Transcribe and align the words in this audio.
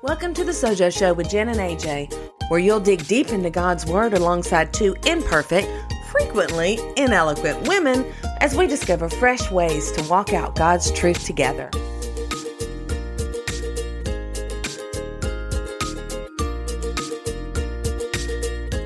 Welcome 0.00 0.32
to 0.34 0.44
the 0.44 0.52
Sojo 0.52 0.96
Show 0.96 1.12
with 1.12 1.28
Jen 1.28 1.48
and 1.48 1.58
AJ, 1.58 2.14
where 2.50 2.60
you'll 2.60 2.78
dig 2.78 3.04
deep 3.08 3.30
into 3.30 3.50
God's 3.50 3.84
Word 3.84 4.12
alongside 4.14 4.72
two 4.72 4.94
imperfect, 5.04 5.66
frequently 6.12 6.78
ineloquent 6.96 7.66
women 7.66 8.06
as 8.40 8.54
we 8.54 8.68
discover 8.68 9.08
fresh 9.08 9.50
ways 9.50 9.90
to 9.90 10.08
walk 10.08 10.32
out 10.32 10.54
God's 10.54 10.92
truth 10.92 11.26
together. 11.26 11.68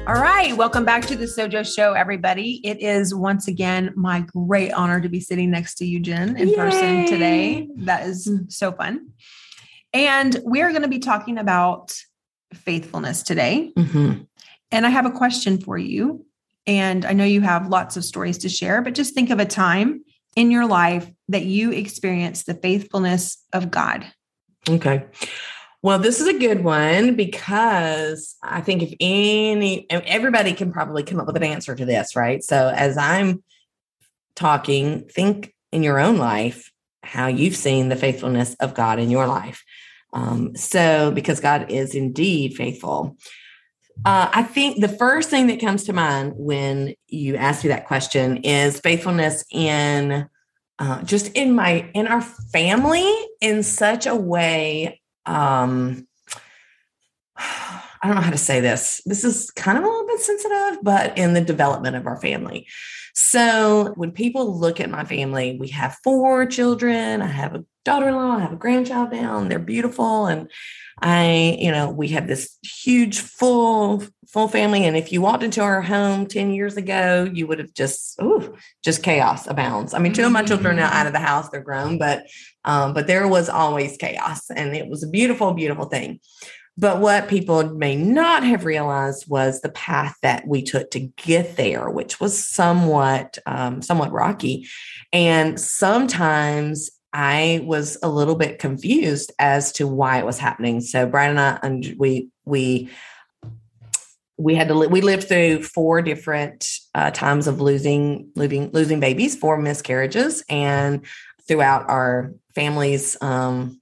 All 0.07 0.19
right, 0.19 0.55
welcome 0.57 0.87
back 0.87 1.05
to 1.09 1.17
the 1.17 1.27
Sojo 1.27 1.63
Show, 1.63 1.93
everybody. 1.93 2.63
It 2.65 2.81
is 2.81 3.15
once 3.15 3.49
again 3.49 3.93
my 3.95 4.21
great 4.21 4.73
honor 4.73 4.99
to 4.99 5.11
be 5.11 5.21
sitting 5.21 5.51
next 5.51 5.75
to 5.75 5.85
you, 5.85 6.01
Jen, 6.01 6.39
in 6.39 6.49
Yay. 6.49 6.57
person 6.57 7.07
today. 7.07 7.69
That 7.77 8.07
is 8.07 8.31
so 8.49 8.73
fun. 8.73 9.09
And 9.93 10.39
we 10.45 10.63
are 10.63 10.71
going 10.71 10.83
to 10.83 10.89
be 10.89 10.99
talking 10.99 11.39
about 11.39 11.97
faithfulness 12.55 13.23
today. 13.23 13.73
Mm-hmm. 13.77 14.23
And 14.71 14.87
I 14.87 14.91
have 14.91 15.07
a 15.07 15.11
question 15.11 15.61
for 15.61 15.77
you. 15.77 16.25
And 16.67 17.05
I 17.05 17.13
know 17.13 17.25
you 17.25 17.41
have 17.41 17.69
lots 17.69 17.97
of 17.97 18.05
stories 18.05 18.39
to 18.39 18.49
share, 18.49 18.83
but 18.83 18.95
just 18.95 19.15
think 19.15 19.31
of 19.31 19.41
a 19.41 19.45
time 19.45 20.05
in 20.37 20.51
your 20.51 20.67
life 20.67 21.11
that 21.29 21.45
you 21.45 21.73
experienced 21.73 22.47
the 22.47 22.55
faithfulness 22.55 23.45
of 23.53 23.71
God. 23.71 24.07
Okay. 24.69 25.05
Well, 25.83 25.99
this 25.99 26.21
is 26.21 26.29
a 26.29 26.39
good 26.39 26.63
one 26.63 27.17
because 27.17 28.37
I 28.43 28.61
think 28.61 28.83
if 28.83 28.95
any, 29.01 29.91
everybody 29.91 30.53
can 30.53 30.73
probably 30.73 31.03
come 31.03 31.19
up 31.19 31.27
with 31.27 31.37
an 31.37 31.43
answer 31.43 31.75
to 31.75 31.85
this, 31.85 32.15
right? 32.15 32.43
So 32.43 32.69
as 32.69 32.97
I'm 32.97 33.43
talking, 34.37 35.09
think 35.09 35.53
in 35.73 35.83
your 35.83 35.99
own 35.99 36.19
life 36.19 36.72
how 37.03 37.27
you've 37.27 37.57
seen 37.57 37.89
the 37.89 37.97
faithfulness 37.97 38.55
of 38.55 38.75
God 38.75 38.99
in 38.99 39.11
your 39.11 39.27
life. 39.27 39.65
Um, 40.13 40.55
so, 40.57 41.11
because 41.11 41.41
God 41.41 41.71
is 41.71 41.95
indeed 41.95 42.55
faithful. 42.55 43.17
Uh, 44.05 44.29
I 44.33 44.43
think 44.43 44.81
the 44.81 44.89
first 44.89 45.31
thing 45.31 45.47
that 45.47 45.61
comes 45.61 45.85
to 45.85 45.93
mind 45.93 46.33
when 46.37 46.95
you 47.09 47.37
ask 47.37 47.65
me 47.65 47.69
that 47.69 47.87
question 47.87 48.39
is 48.39 48.81
faithfulness 48.81 49.45
in 49.51 50.29
uh, 50.79 51.03
just 51.03 51.29
in 51.35 51.55
my 51.55 51.89
in 51.95 52.09
our 52.09 52.23
family 52.23 53.09
in 53.41 53.63
such 53.63 54.07
a 54.07 54.17
way 54.17 55.01
um 55.27 56.09
I 58.03 58.09
don't 58.09 58.17
know 58.17 58.23
how 58.23 58.31
to 58.31 58.39
say 58.39 58.61
this. 58.61 59.01
This 59.07 59.23
is 59.23 59.51
kind 59.53 59.79
of 59.79 59.85
a 59.85 59.87
little 59.87 60.07
bit 60.07 60.21
sensitive, 60.21 60.83
but 60.83 61.17
in 61.17 61.35
the 61.35 61.41
development 61.41 61.95
of 61.95 62.07
our 62.07 62.21
family. 62.21 62.67
So 63.15 63.93
when 63.97 64.11
people 64.11 64.59
look 64.59 64.81
at 64.81 64.91
my 64.91 65.05
family, 65.05 65.57
we 65.61 65.69
have 65.69 65.99
four 66.03 66.45
children. 66.47 67.23
I 67.23 67.27
have 67.27 67.55
a 67.55 67.65
daughter-in-law, 67.85 68.37
I 68.37 68.41
have 68.41 68.53
a 68.53 68.57
grandchild 68.57 69.13
now, 69.13 69.39
and 69.39 69.51
they're 69.51 69.59
beautiful. 69.59 70.27
And 70.27 70.51
I, 71.01 71.57
you 71.61 71.71
know, 71.71 71.91
we 71.91 72.09
have 72.09 72.27
this 72.27 72.59
huge 72.63 73.21
full 73.21 74.03
full 74.29 74.49
family. 74.49 74.85
And 74.87 74.97
if 74.97 75.13
you 75.13 75.21
walked 75.21 75.43
into 75.43 75.61
our 75.61 75.83
home 75.83 76.27
10 76.27 76.53
years 76.53 76.79
ago, 76.79 77.31
you 77.31 77.47
would 77.47 77.59
have 77.59 77.75
just, 77.75 78.17
oh, 78.19 78.57
just 78.83 79.03
chaos 79.03 79.47
abounds. 79.47 79.93
I 79.93 79.99
mean, 79.99 80.15
two 80.15 80.25
of 80.25 80.33
my 80.33 80.43
children 80.43 80.79
are 80.79 80.81
now 80.81 80.89
out 80.91 81.07
of 81.07 81.13
the 81.13 81.19
house, 81.19 81.51
they're 81.51 81.61
grown, 81.61 81.99
but 81.99 82.27
um, 82.65 82.95
but 82.95 83.07
there 83.07 83.29
was 83.29 83.49
always 83.49 83.97
chaos. 83.97 84.49
And 84.51 84.75
it 84.75 84.89
was 84.89 85.03
a 85.03 85.09
beautiful, 85.09 85.53
beautiful 85.53 85.85
thing. 85.85 86.21
But 86.79 87.01
what 87.01 87.29
people 87.29 87.69
may 87.71 87.97
not 87.97 88.45
have 88.45 88.65
realized 88.65 89.29
was 89.29 89.61
the 89.61 89.69
path 89.69 90.17
that 90.23 90.47
we 90.47 90.63
took 90.63 90.91
to 90.93 91.01
get 91.01 91.57
there, 91.57 91.91
which 91.91 92.19
was 92.19 92.47
somewhat 92.47 93.39
um, 93.45 93.83
somewhat 93.83 94.11
rocky. 94.11 94.67
And 95.13 95.61
sometimes 95.61 96.91
I 97.13 97.61
was 97.65 97.99
a 98.03 98.09
little 98.09 98.37
bit 98.37 98.59
confused 98.59 99.33
as 99.39 99.73
to 99.73 99.87
why 99.87 100.19
it 100.19 100.25
was 100.25 100.39
happening. 100.39 100.81
So 100.81 101.07
Brian 101.07 101.37
and 101.37 101.85
I, 101.85 101.95
we 101.99 102.29
we 102.47 102.89
we 104.39 104.55
had 104.55 104.69
to 104.69 104.75
li- 104.75 104.87
we 104.87 105.03
lived 105.03 105.29
through 105.29 105.63
four 105.63 106.01
different 106.01 106.71
uh, 106.95 107.11
times 107.11 107.47
of 107.47 107.61
losing 107.61 108.31
losing 108.35 108.71
losing 108.71 108.99
babies, 108.99 109.37
four 109.37 109.59
miscarriages, 109.59 110.43
and 110.49 111.05
throughout 111.47 111.89
our 111.91 112.33
family's 112.55 113.17
um, 113.21 113.81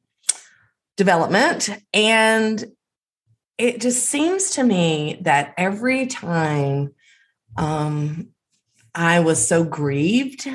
development, 0.97 1.70
and 1.94 2.64
it 3.60 3.81
just 3.81 4.06
seems 4.06 4.50
to 4.53 4.65
me 4.65 5.19
that 5.21 5.53
every 5.59 6.06
time 6.06 6.94
um, 7.59 8.28
I 8.94 9.21
was 9.21 9.47
so 9.47 9.65
grieved 9.65 10.48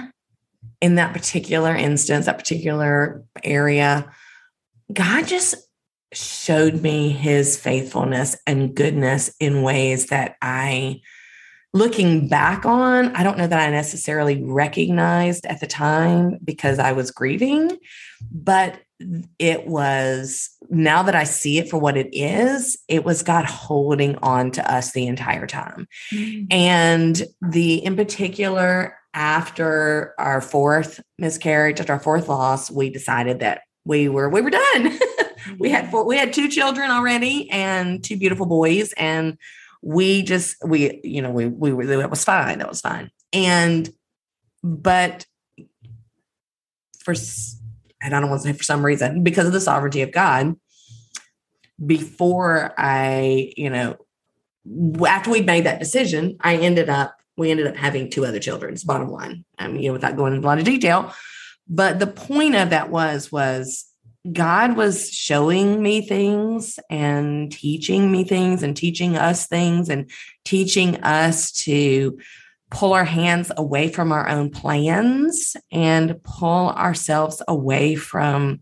in 0.82 0.96
that 0.96 1.14
particular 1.14 1.76
instance, 1.76 2.26
that 2.26 2.40
particular 2.40 3.24
area, 3.44 4.12
God 4.92 5.28
just 5.28 5.56
showed 6.14 6.82
me 6.82 7.10
his 7.10 7.58
faithfulness 7.58 8.38
and 8.48 8.74
goodness 8.74 9.32
in 9.40 9.62
ways 9.62 10.08
that 10.08 10.36
I, 10.42 11.02
looking 11.74 12.28
back 12.28 12.66
on, 12.66 13.16
I 13.16 13.22
don't 13.22 13.38
know 13.38 13.48
that 13.48 13.68
I 13.68 13.70
necessarily 13.70 14.42
recognized 14.44 15.46
at 15.46 15.60
the 15.60 15.68
time 15.68 16.40
because 16.44 16.80
I 16.80 16.94
was 16.94 17.12
grieving, 17.12 17.78
but 18.32 18.80
it 19.40 19.68
was 19.68 20.50
now 20.70 21.04
that 21.04 21.16
I 21.16 21.26
see 21.26 21.58
it 21.58 21.70
for 21.70 21.78
what 21.78 21.98
it 21.98 22.10
is, 22.14 22.78
it 22.88 23.04
was 23.04 23.24
God 23.24 23.46
holding 23.46 24.16
on 24.18 24.52
to 24.52 24.72
us 24.72 24.92
the 24.92 25.08
entire 25.08 25.48
time. 25.48 25.88
Mm-hmm. 26.14 26.46
And 26.52 27.24
the, 27.42 27.84
in 27.84 27.96
particular, 27.96 28.98
after 29.14 30.14
our 30.18 30.42
fourth 30.42 31.02
miscarriage, 31.18 31.80
after 31.80 31.94
our 31.94 32.00
fourth 32.00 32.28
loss, 32.30 32.72
we 32.72 32.90
decided 32.90 33.40
that 33.40 33.62
we 33.86 34.10
were 34.10 34.30
we 34.30 34.42
were 34.42 34.50
done. 34.50 35.00
we 35.60 35.70
had 35.70 35.90
four, 35.90 36.06
we 36.06 36.18
had 36.18 36.34
two 36.34 36.50
children 36.50 36.92
already 36.92 37.50
and 37.52 38.04
two 38.04 38.18
beautiful 38.18 38.46
boys, 38.46 38.94
and 38.98 39.38
we 39.82 40.24
just 40.24 40.58
we 40.66 41.00
you 41.04 41.22
know 41.22 41.32
we 41.32 41.46
we 41.46 41.72
were 41.72 41.86
that 41.86 42.10
was 42.10 42.24
fine. 42.24 42.60
That 42.60 42.68
was 42.68 42.82
fine. 42.82 43.12
And 43.32 43.90
but 44.64 45.26
for 47.00 47.14
and 48.06 48.16
I 48.16 48.20
don't 48.20 48.30
want 48.30 48.44
to 48.44 48.48
say 48.48 48.54
for 48.54 48.64
some 48.64 48.86
reason 48.86 49.24
because 49.24 49.48
of 49.48 49.54
the 49.54 49.60
sovereignty 49.60 50.04
of 50.04 50.12
God, 50.12 50.56
before 51.84 52.74
I 52.78 53.52
you 53.58 53.70
know 53.70 53.98
after 55.08 55.32
we 55.32 55.42
made 55.42 55.66
that 55.66 55.80
decision, 55.80 56.38
I 56.42 56.58
ended 56.58 56.90
up 56.90 57.18
we 57.38 57.52
ended 57.52 57.68
up 57.68 57.76
having 57.76 58.10
two 58.10 58.26
other 58.26 58.40
children. 58.40 58.76
Bottom 58.86 59.10
line, 59.10 59.44
mean, 59.68 59.82
you 59.82 59.90
know, 59.90 59.94
without 59.94 60.16
going 60.16 60.34
into 60.34 60.46
a 60.46 60.50
lot 60.50 60.60
of 60.60 60.66
detail, 60.66 61.14
but 61.68 62.00
the 62.00 62.08
point 62.08 62.56
of 62.56 62.70
that 62.70 62.90
was 62.90 63.32
was 63.32 63.86
God 64.32 64.76
was 64.76 65.12
showing 65.12 65.82
me 65.82 66.02
things 66.02 66.80
and 66.90 67.52
teaching 67.52 68.12
me 68.12 68.24
things 68.24 68.64
and 68.64 68.76
teaching 68.76 69.18
us 69.18 69.48
things 69.48 69.90
and 69.90 70.10
teaching 70.44 71.04
us 71.04 71.52
to 71.52 72.18
pull 72.76 72.92
our 72.92 73.06
hands 73.06 73.54
away 73.56 73.88
from 73.88 74.12
our 74.12 74.28
own 74.28 74.50
plans 74.50 75.56
and 75.72 76.22
pull 76.24 76.72
ourselves 76.72 77.42
away 77.48 77.96
from 77.96 78.60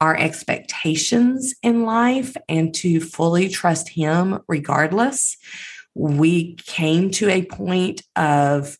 our 0.00 0.16
expectations 0.16 1.54
in 1.62 1.84
life 1.84 2.34
and 2.48 2.74
to 2.74 2.98
fully 2.98 3.50
trust 3.50 3.90
Him 3.90 4.40
regardless. 4.48 5.36
We 5.94 6.54
came 6.54 7.10
to 7.10 7.28
a 7.28 7.44
point 7.44 8.00
of 8.16 8.78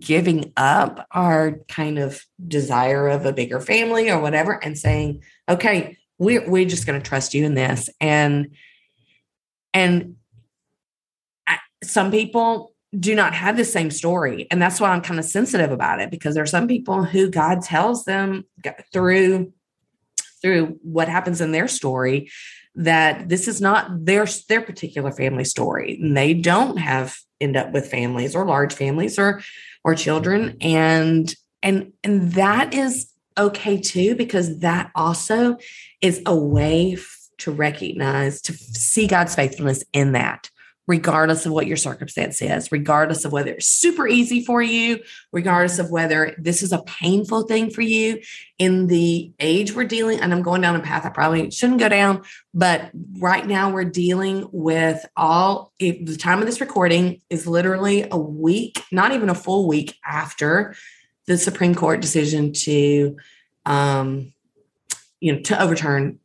giving 0.00 0.52
up 0.56 1.06
our 1.12 1.60
kind 1.68 2.00
of 2.00 2.20
desire 2.48 3.06
of 3.06 3.24
a 3.24 3.32
bigger 3.32 3.60
family 3.60 4.10
or 4.10 4.18
whatever 4.18 4.52
and 4.64 4.78
saying 4.78 5.22
okay 5.46 5.98
we're, 6.18 6.48
we're 6.48 6.64
just 6.64 6.86
going 6.86 6.98
to 6.98 7.06
trust 7.06 7.34
you 7.34 7.44
in 7.44 7.52
this 7.52 7.90
and 8.00 8.54
and 9.74 10.16
some 11.82 12.10
people 12.10 12.73
do 12.98 13.14
not 13.14 13.34
have 13.34 13.56
the 13.56 13.64
same 13.64 13.90
story. 13.90 14.46
And 14.50 14.60
that's 14.60 14.80
why 14.80 14.90
i'm 14.90 15.02
kind 15.02 15.18
of 15.18 15.26
sensitive 15.26 15.72
about 15.72 16.00
it 16.00 16.10
because 16.10 16.34
there 16.34 16.42
are 16.42 16.46
some 16.46 16.68
people 16.68 17.04
who 17.04 17.30
god 17.30 17.62
tells 17.62 18.04
them 18.04 18.44
through 18.92 19.52
through 20.42 20.78
what 20.82 21.08
happens 21.08 21.40
in 21.40 21.52
their 21.52 21.66
story 21.66 22.30
that 22.74 23.28
this 23.28 23.46
is 23.46 23.60
not 23.60 24.04
their 24.04 24.26
their 24.48 24.60
particular 24.60 25.12
family 25.12 25.44
story. 25.44 25.98
And 26.00 26.16
they 26.16 26.34
don't 26.34 26.76
have 26.76 27.16
end 27.40 27.56
up 27.56 27.72
with 27.72 27.90
families 27.90 28.34
or 28.34 28.44
large 28.44 28.74
families 28.74 29.18
or 29.18 29.42
or 29.84 29.94
children. 29.94 30.56
And 30.60 31.34
and 31.62 31.92
and 32.02 32.32
that 32.32 32.74
is 32.74 33.10
okay 33.38 33.80
too 33.80 34.14
because 34.14 34.60
that 34.60 34.90
also 34.94 35.56
is 36.00 36.22
a 36.26 36.36
way 36.36 36.96
to 37.38 37.50
recognize 37.50 38.40
to 38.42 38.52
see 38.52 39.06
God's 39.06 39.34
faithfulness 39.34 39.82
in 39.92 40.12
that 40.12 40.50
regardless 40.86 41.46
of 41.46 41.52
what 41.52 41.66
your 41.66 41.76
circumstance 41.76 42.42
is 42.42 42.70
regardless 42.70 43.24
of 43.24 43.32
whether 43.32 43.52
it's 43.52 43.66
super 43.66 44.06
easy 44.06 44.44
for 44.44 44.62
you 44.62 45.00
regardless 45.32 45.78
of 45.78 45.90
whether 45.90 46.34
this 46.38 46.62
is 46.62 46.72
a 46.72 46.82
painful 46.82 47.42
thing 47.44 47.70
for 47.70 47.82
you. 47.82 48.20
In 48.58 48.86
the 48.86 49.32
age 49.40 49.74
we're 49.74 49.84
dealing 49.84 50.20
and 50.20 50.32
I'm 50.32 50.42
going 50.42 50.60
down 50.60 50.76
a 50.76 50.80
path 50.80 51.04
I 51.04 51.10
probably 51.10 51.50
shouldn't 51.50 51.80
go 51.80 51.88
down 51.88 52.22
but 52.52 52.90
right 53.18 53.46
now 53.46 53.70
we're 53.70 53.84
dealing 53.84 54.48
with 54.52 55.04
all 55.16 55.72
if 55.78 56.04
the 56.06 56.16
time 56.16 56.40
of 56.40 56.46
this 56.46 56.60
recording 56.60 57.20
is 57.30 57.46
literally 57.46 58.06
a 58.10 58.18
week 58.18 58.82
not 58.92 59.12
even 59.12 59.28
a 59.28 59.34
full 59.34 59.66
week 59.66 59.96
after 60.04 60.74
the 61.26 61.38
Supreme 61.38 61.74
Court 61.74 62.00
decision 62.00 62.52
to, 62.52 63.16
um, 63.64 64.32
you 65.20 65.34
know, 65.34 65.40
to 65.42 65.62
overturn 65.62 66.18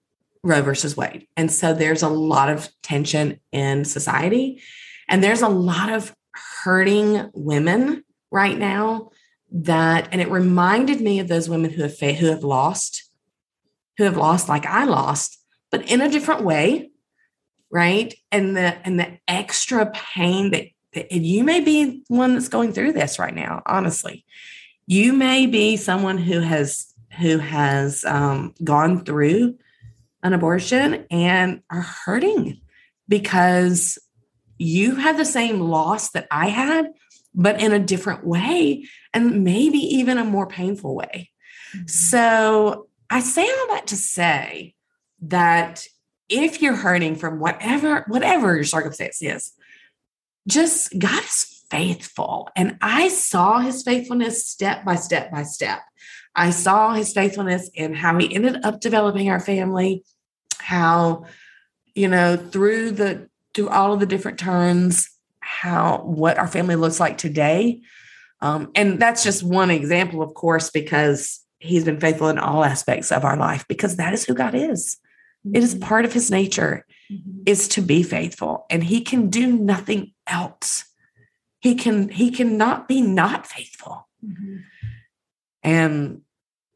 Roe 0.43 0.61
versus 0.61 0.95
Wade. 0.95 1.27
And 1.35 1.51
so 1.51 1.73
there's 1.73 2.03
a 2.03 2.09
lot 2.09 2.49
of 2.49 2.69
tension 2.81 3.39
in 3.51 3.85
society. 3.85 4.61
And 5.07 5.23
there's 5.23 5.41
a 5.41 5.49
lot 5.49 5.91
of 5.91 6.15
hurting 6.63 7.29
women 7.33 8.03
right 8.31 8.57
now 8.57 9.09
that, 9.51 10.07
and 10.11 10.21
it 10.21 10.29
reminded 10.29 11.01
me 11.01 11.19
of 11.19 11.27
those 11.27 11.49
women 11.49 11.71
who 11.71 11.81
have 11.81 11.99
who 11.99 12.27
have 12.27 12.43
lost, 12.43 13.09
who 13.97 14.03
have 14.03 14.17
lost 14.17 14.47
like 14.47 14.65
I 14.65 14.85
lost, 14.85 15.39
but 15.71 15.89
in 15.89 16.01
a 16.01 16.09
different 16.09 16.43
way, 16.43 16.91
right? 17.71 18.13
And 18.31 18.55
the 18.55 18.77
and 18.85 18.99
the 18.99 19.17
extra 19.27 19.91
pain 19.91 20.51
that, 20.51 20.65
that 20.93 21.11
you 21.11 21.43
may 21.43 21.59
be 21.59 22.03
one 22.07 22.33
that's 22.33 22.49
going 22.49 22.73
through 22.73 22.93
this 22.93 23.19
right 23.19 23.33
now. 23.33 23.61
Honestly, 23.65 24.25
you 24.87 25.13
may 25.13 25.47
be 25.47 25.75
someone 25.75 26.17
who 26.17 26.39
has 26.39 26.93
who 27.19 27.39
has 27.39 28.05
um, 28.05 28.53
gone 28.63 29.03
through 29.03 29.55
an 30.23 30.33
abortion 30.33 31.05
and 31.09 31.61
are 31.69 31.81
hurting 31.81 32.61
because 33.07 33.97
you 34.57 34.95
have 34.95 35.17
the 35.17 35.25
same 35.25 35.59
loss 35.59 36.11
that 36.11 36.27
I 36.29 36.49
had, 36.49 36.89
but 37.33 37.61
in 37.61 37.71
a 37.71 37.79
different 37.79 38.25
way, 38.25 38.85
and 39.13 39.43
maybe 39.43 39.77
even 39.77 40.17
a 40.17 40.25
more 40.25 40.47
painful 40.47 40.95
way. 40.95 41.31
Mm-hmm. 41.75 41.87
So 41.87 42.87
I 43.09 43.21
say 43.21 43.43
all 43.43 43.67
that 43.69 43.87
to 43.87 43.95
say 43.95 44.75
that 45.21 45.85
if 46.27 46.61
you're 46.61 46.75
hurting 46.75 47.15
from 47.15 47.39
whatever, 47.39 48.05
whatever 48.07 48.55
your 48.55 48.63
circumstance 48.63 49.21
is, 49.21 49.53
just 50.47 50.97
God 50.97 51.23
is 51.23 51.63
faithful. 51.69 52.49
And 52.55 52.77
I 52.81 53.07
saw 53.07 53.59
his 53.59 53.83
faithfulness 53.83 54.45
step 54.45 54.83
by 54.85 54.95
step 54.95 55.31
by 55.31 55.43
step. 55.43 55.81
I 56.35 56.51
saw 56.51 56.93
his 56.93 57.13
faithfulness 57.13 57.69
and 57.75 57.95
how 57.95 58.17
he 58.17 58.33
ended 58.33 58.63
up 58.63 58.79
developing 58.79 59.29
our 59.29 59.39
family, 59.39 60.03
how, 60.57 61.25
you 61.95 62.07
know, 62.07 62.37
through 62.37 62.91
the 62.91 63.29
through 63.53 63.69
all 63.69 63.93
of 63.93 63.99
the 63.99 64.05
different 64.05 64.39
turns, 64.39 65.09
how 65.39 66.01
what 66.05 66.37
our 66.37 66.47
family 66.47 66.75
looks 66.75 66.99
like 66.99 67.17
today. 67.17 67.81
Um, 68.41 68.71
and 68.75 68.99
that's 68.99 69.23
just 69.23 69.43
one 69.43 69.71
example, 69.71 70.21
of 70.21 70.33
course, 70.33 70.69
because 70.69 71.43
he's 71.57 71.83
been 71.83 71.99
faithful 71.99 72.29
in 72.29 72.37
all 72.37 72.63
aspects 72.63 73.11
of 73.11 73.25
our 73.25 73.35
life, 73.35 73.65
because 73.67 73.97
that 73.97 74.13
is 74.13 74.23
who 74.23 74.33
God 74.33 74.55
is. 74.55 74.97
Mm-hmm. 75.45 75.57
It 75.57 75.63
is 75.63 75.75
mm-hmm. 75.75 75.83
part 75.83 76.05
of 76.05 76.13
his 76.13 76.31
nature 76.31 76.85
mm-hmm. 77.11 77.41
is 77.45 77.67
to 77.69 77.81
be 77.81 78.03
faithful, 78.03 78.65
and 78.69 78.83
he 78.83 79.01
can 79.01 79.29
do 79.29 79.51
nothing 79.51 80.13
else. 80.27 80.85
He 81.59 81.75
can 81.75 82.07
he 82.09 82.31
cannot 82.31 82.87
be 82.87 83.01
not 83.01 83.45
faithful. 83.45 84.07
Mm-hmm. 84.25 84.57
And 85.63 86.21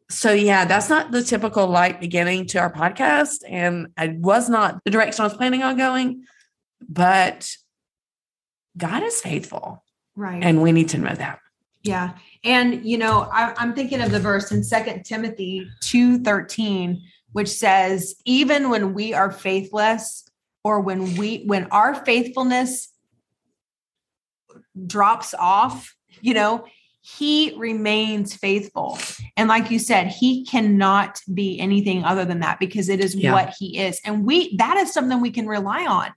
so 0.09 0.31
yeah, 0.31 0.65
that's 0.65 0.89
not 0.89 1.11
the 1.11 1.23
typical 1.23 1.67
light 1.67 1.99
beginning 1.99 2.47
to 2.47 2.59
our 2.59 2.71
podcast. 2.71 3.37
And 3.47 3.87
I 3.97 4.15
was 4.19 4.49
not 4.49 4.83
the 4.83 4.91
direction 4.91 5.21
I 5.21 5.27
was 5.27 5.37
planning 5.37 5.63
on 5.63 5.77
going, 5.77 6.23
but 6.87 7.49
God 8.77 9.03
is 9.03 9.21
faithful. 9.21 9.83
Right. 10.15 10.43
And 10.43 10.61
we 10.61 10.71
need 10.71 10.89
to 10.89 10.97
know 10.97 11.13
that. 11.13 11.39
Yeah. 11.83 12.13
And 12.43 12.85
you 12.85 12.97
know, 12.97 13.29
I, 13.31 13.53
am 13.61 13.73
thinking 13.73 14.01
of 14.01 14.11
the 14.11 14.19
verse 14.19 14.51
in 14.51 14.63
Second 14.63 15.03
Timothy 15.03 15.67
2 15.81 16.19
13, 16.19 17.01
which 17.31 17.49
says, 17.49 18.15
even 18.25 18.69
when 18.69 18.93
we 18.93 19.13
are 19.13 19.31
faithless, 19.31 20.23
or 20.63 20.79
when 20.79 21.15
we 21.15 21.43
when 21.45 21.65
our 21.65 21.93
faithfulness 22.05 22.89
drops 24.87 25.33
off, 25.33 25.95
you 26.21 26.33
know, 26.33 26.65
he 27.05 27.53
remains 27.57 28.33
faithful. 28.33 28.97
And 29.35 29.49
like 29.49 29.69
you 29.69 29.77
said, 29.77 30.07
he 30.07 30.45
cannot 30.45 31.19
be 31.33 31.59
anything 31.59 32.03
other 32.05 32.23
than 32.23 32.39
that 32.39 32.59
because 32.59 32.87
it 32.87 33.01
is 33.01 33.13
yeah. 33.13 33.33
what 33.33 33.53
he 33.59 33.77
is. 33.77 33.99
And 34.05 34.25
we 34.25 34.55
that 34.57 34.77
is 34.77 34.93
something 34.93 35.19
we 35.19 35.31
can 35.31 35.47
rely 35.47 35.85
on 35.85 36.11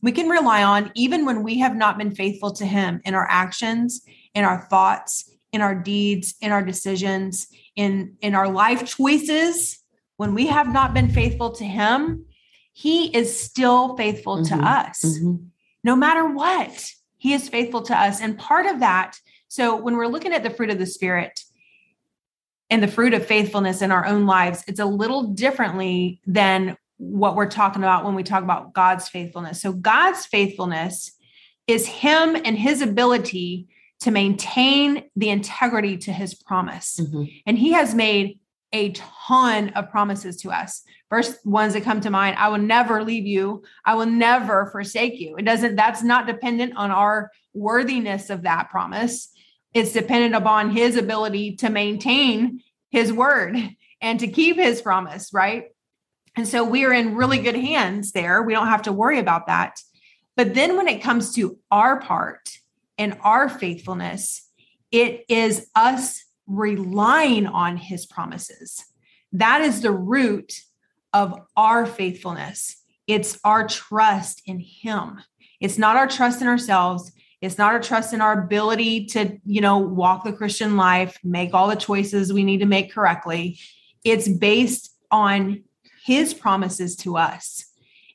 we 0.00 0.12
can 0.12 0.28
rely 0.28 0.62
on 0.62 0.90
even 0.94 1.24
when 1.24 1.42
we 1.42 1.58
have 1.58 1.74
not 1.74 1.98
been 1.98 2.14
faithful 2.14 2.52
to 2.52 2.66
him 2.66 3.00
in 3.04 3.14
our 3.14 3.26
actions 3.28 4.02
in 4.34 4.44
our 4.44 4.66
thoughts 4.68 5.30
in 5.52 5.60
our 5.60 5.74
deeds 5.74 6.34
in 6.40 6.52
our 6.52 6.62
decisions 6.62 7.48
in 7.76 8.14
in 8.20 8.34
our 8.34 8.48
life 8.48 8.84
choices 8.84 9.82
when 10.16 10.34
we 10.34 10.46
have 10.46 10.72
not 10.72 10.94
been 10.94 11.10
faithful 11.10 11.50
to 11.50 11.64
him 11.64 12.24
he 12.72 13.06
is 13.16 13.40
still 13.40 13.96
faithful 13.96 14.38
mm-hmm. 14.38 14.58
to 14.58 14.66
us 14.66 15.04
mm-hmm. 15.04 15.44
no 15.84 15.96
matter 15.96 16.28
what 16.28 16.90
he 17.16 17.32
is 17.32 17.48
faithful 17.48 17.82
to 17.82 17.96
us 17.96 18.20
and 18.20 18.38
part 18.38 18.66
of 18.66 18.80
that 18.80 19.16
so 19.48 19.76
when 19.76 19.96
we're 19.96 20.06
looking 20.06 20.32
at 20.32 20.42
the 20.42 20.50
fruit 20.50 20.70
of 20.70 20.78
the 20.78 20.86
spirit 20.86 21.44
and 22.70 22.82
the 22.82 22.88
fruit 22.88 23.14
of 23.14 23.26
faithfulness 23.26 23.82
in 23.82 23.90
our 23.90 24.06
own 24.06 24.26
lives 24.26 24.62
it's 24.66 24.80
a 24.80 24.84
little 24.84 25.24
differently 25.24 26.20
than 26.26 26.76
what 26.98 27.36
we're 27.36 27.48
talking 27.48 27.82
about 27.82 28.04
when 28.04 28.14
we 28.14 28.24
talk 28.24 28.42
about 28.42 28.74
God's 28.74 29.08
faithfulness. 29.08 29.62
So, 29.62 29.72
God's 29.72 30.26
faithfulness 30.26 31.12
is 31.66 31.86
Him 31.86 32.36
and 32.44 32.58
His 32.58 32.82
ability 32.82 33.68
to 34.00 34.10
maintain 34.10 35.04
the 35.16 35.30
integrity 35.30 35.96
to 35.98 36.12
His 36.12 36.34
promise. 36.34 36.98
Mm-hmm. 37.00 37.24
And 37.46 37.58
He 37.58 37.72
has 37.72 37.94
made 37.94 38.38
a 38.72 38.90
ton 38.92 39.70
of 39.70 39.90
promises 39.90 40.36
to 40.42 40.50
us. 40.50 40.82
First 41.08 41.46
ones 41.46 41.72
that 41.72 41.84
come 41.84 42.02
to 42.02 42.10
mind 42.10 42.36
I 42.36 42.48
will 42.48 42.58
never 42.58 43.02
leave 43.02 43.26
you, 43.26 43.62
I 43.84 43.94
will 43.94 44.06
never 44.06 44.66
forsake 44.66 45.18
you. 45.18 45.36
It 45.36 45.44
doesn't, 45.44 45.76
that's 45.76 46.02
not 46.02 46.26
dependent 46.26 46.76
on 46.76 46.90
our 46.90 47.30
worthiness 47.54 48.28
of 48.28 48.42
that 48.42 48.70
promise. 48.70 49.30
It's 49.74 49.92
dependent 49.92 50.34
upon 50.34 50.70
his 50.70 50.96
ability 50.96 51.56
to 51.56 51.70
maintain 51.70 52.62
his 52.90 53.12
word 53.12 53.56
and 54.00 54.20
to 54.20 54.28
keep 54.28 54.56
his 54.56 54.80
promise, 54.80 55.32
right? 55.32 55.66
And 56.36 56.46
so 56.46 56.64
we're 56.64 56.92
in 56.92 57.16
really 57.16 57.38
good 57.38 57.56
hands 57.56 58.12
there. 58.12 58.42
We 58.42 58.54
don't 58.54 58.68
have 58.68 58.82
to 58.82 58.92
worry 58.92 59.18
about 59.18 59.46
that. 59.48 59.80
But 60.36 60.54
then 60.54 60.76
when 60.76 60.86
it 60.86 61.02
comes 61.02 61.34
to 61.34 61.58
our 61.70 62.00
part 62.00 62.58
and 62.96 63.18
our 63.22 63.48
faithfulness, 63.48 64.48
it 64.92 65.24
is 65.28 65.68
us 65.74 66.24
relying 66.46 67.46
on 67.46 67.76
his 67.76 68.06
promises. 68.06 68.84
That 69.32 69.62
is 69.62 69.82
the 69.82 69.90
root 69.92 70.60
of 71.12 71.40
our 71.56 71.86
faithfulness. 71.86 72.76
It's 73.06 73.38
our 73.44 73.66
trust 73.66 74.42
in 74.46 74.60
him. 74.60 75.20
It's 75.60 75.78
not 75.78 75.96
our 75.96 76.06
trust 76.06 76.40
in 76.40 76.46
ourselves. 76.46 77.12
It's 77.40 77.58
not 77.58 77.72
our 77.72 77.80
trust 77.80 78.12
in 78.12 78.20
our 78.20 78.42
ability 78.42 79.06
to, 79.06 79.38
you 79.44 79.60
know, 79.60 79.78
walk 79.78 80.24
the 80.24 80.32
Christian 80.32 80.76
life, 80.76 81.18
make 81.22 81.54
all 81.54 81.68
the 81.68 81.76
choices 81.76 82.32
we 82.32 82.42
need 82.42 82.58
to 82.58 82.66
make 82.66 82.92
correctly. 82.92 83.58
It's 84.04 84.28
based 84.28 84.96
on 85.10 85.62
his 86.04 86.34
promises 86.34 86.96
to 86.96 87.16
us. 87.16 87.64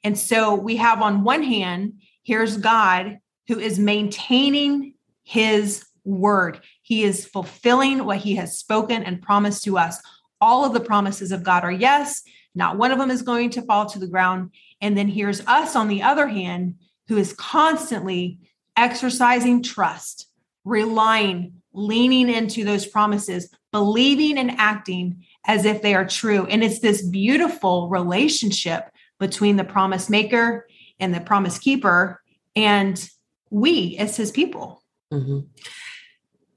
And 0.03 0.17
so 0.17 0.55
we 0.55 0.75
have 0.77 1.01
on 1.01 1.24
one 1.24 1.43
hand, 1.43 2.01
here's 2.24 2.57
God 2.57 3.19
who 3.48 3.59
is 3.59 3.79
maintaining 3.79 4.93
his 5.24 5.86
word. 6.03 6.59
He 6.81 7.03
is 7.03 7.25
fulfilling 7.25 8.03
what 8.03 8.17
he 8.17 8.36
has 8.36 8.57
spoken 8.57 9.03
and 9.03 9.21
promised 9.21 9.63
to 9.63 9.77
us. 9.77 10.01
All 10.41 10.65
of 10.65 10.74
the 10.74 10.81
promises 10.81 11.31
of 11.31 11.43
God 11.43 11.63
are 11.63 11.71
yes, 11.71 12.24
not 12.55 12.77
one 12.77 12.91
of 12.91 13.00
them 13.00 13.09
is 13.09 13.21
going 13.21 13.50
to 13.51 13.62
fall 13.62 13.86
to 13.88 14.00
the 14.00 14.07
ground. 14.07 14.51
And 14.81 14.98
then 14.98 15.07
here's 15.07 15.45
us 15.48 15.75
on 15.75 15.88
the 15.88 16.01
other 16.01 16.27
hand, 16.27 16.75
who 17.07 17.17
is 17.17 17.33
constantly 17.33 18.39
exercising 18.77 19.63
trust, 19.63 20.27
relying, 20.65 21.62
leaning 21.74 22.30
into 22.30 22.63
those 22.63 22.86
promises, 22.86 23.50
believing 23.72 24.38
and 24.38 24.51
acting 24.58 25.25
as 25.46 25.65
if 25.65 25.82
they 25.82 25.96
are 25.96 26.06
true. 26.06 26.46
And 26.46 26.63
it's 26.63 26.80
this 26.80 27.01
beautiful 27.01 27.89
relationship 27.89 28.89
between 29.20 29.56
the 29.56 29.63
promise 29.63 30.10
maker 30.10 30.68
and 31.00 31.13
the 31.13 31.22
promise 31.22 31.58
keeper 31.60 32.22
and 32.56 33.10
we 33.50 33.98
as 33.98 34.18
his 34.18 34.32
people. 34.32 34.84
Mm-hmm. 35.12 35.39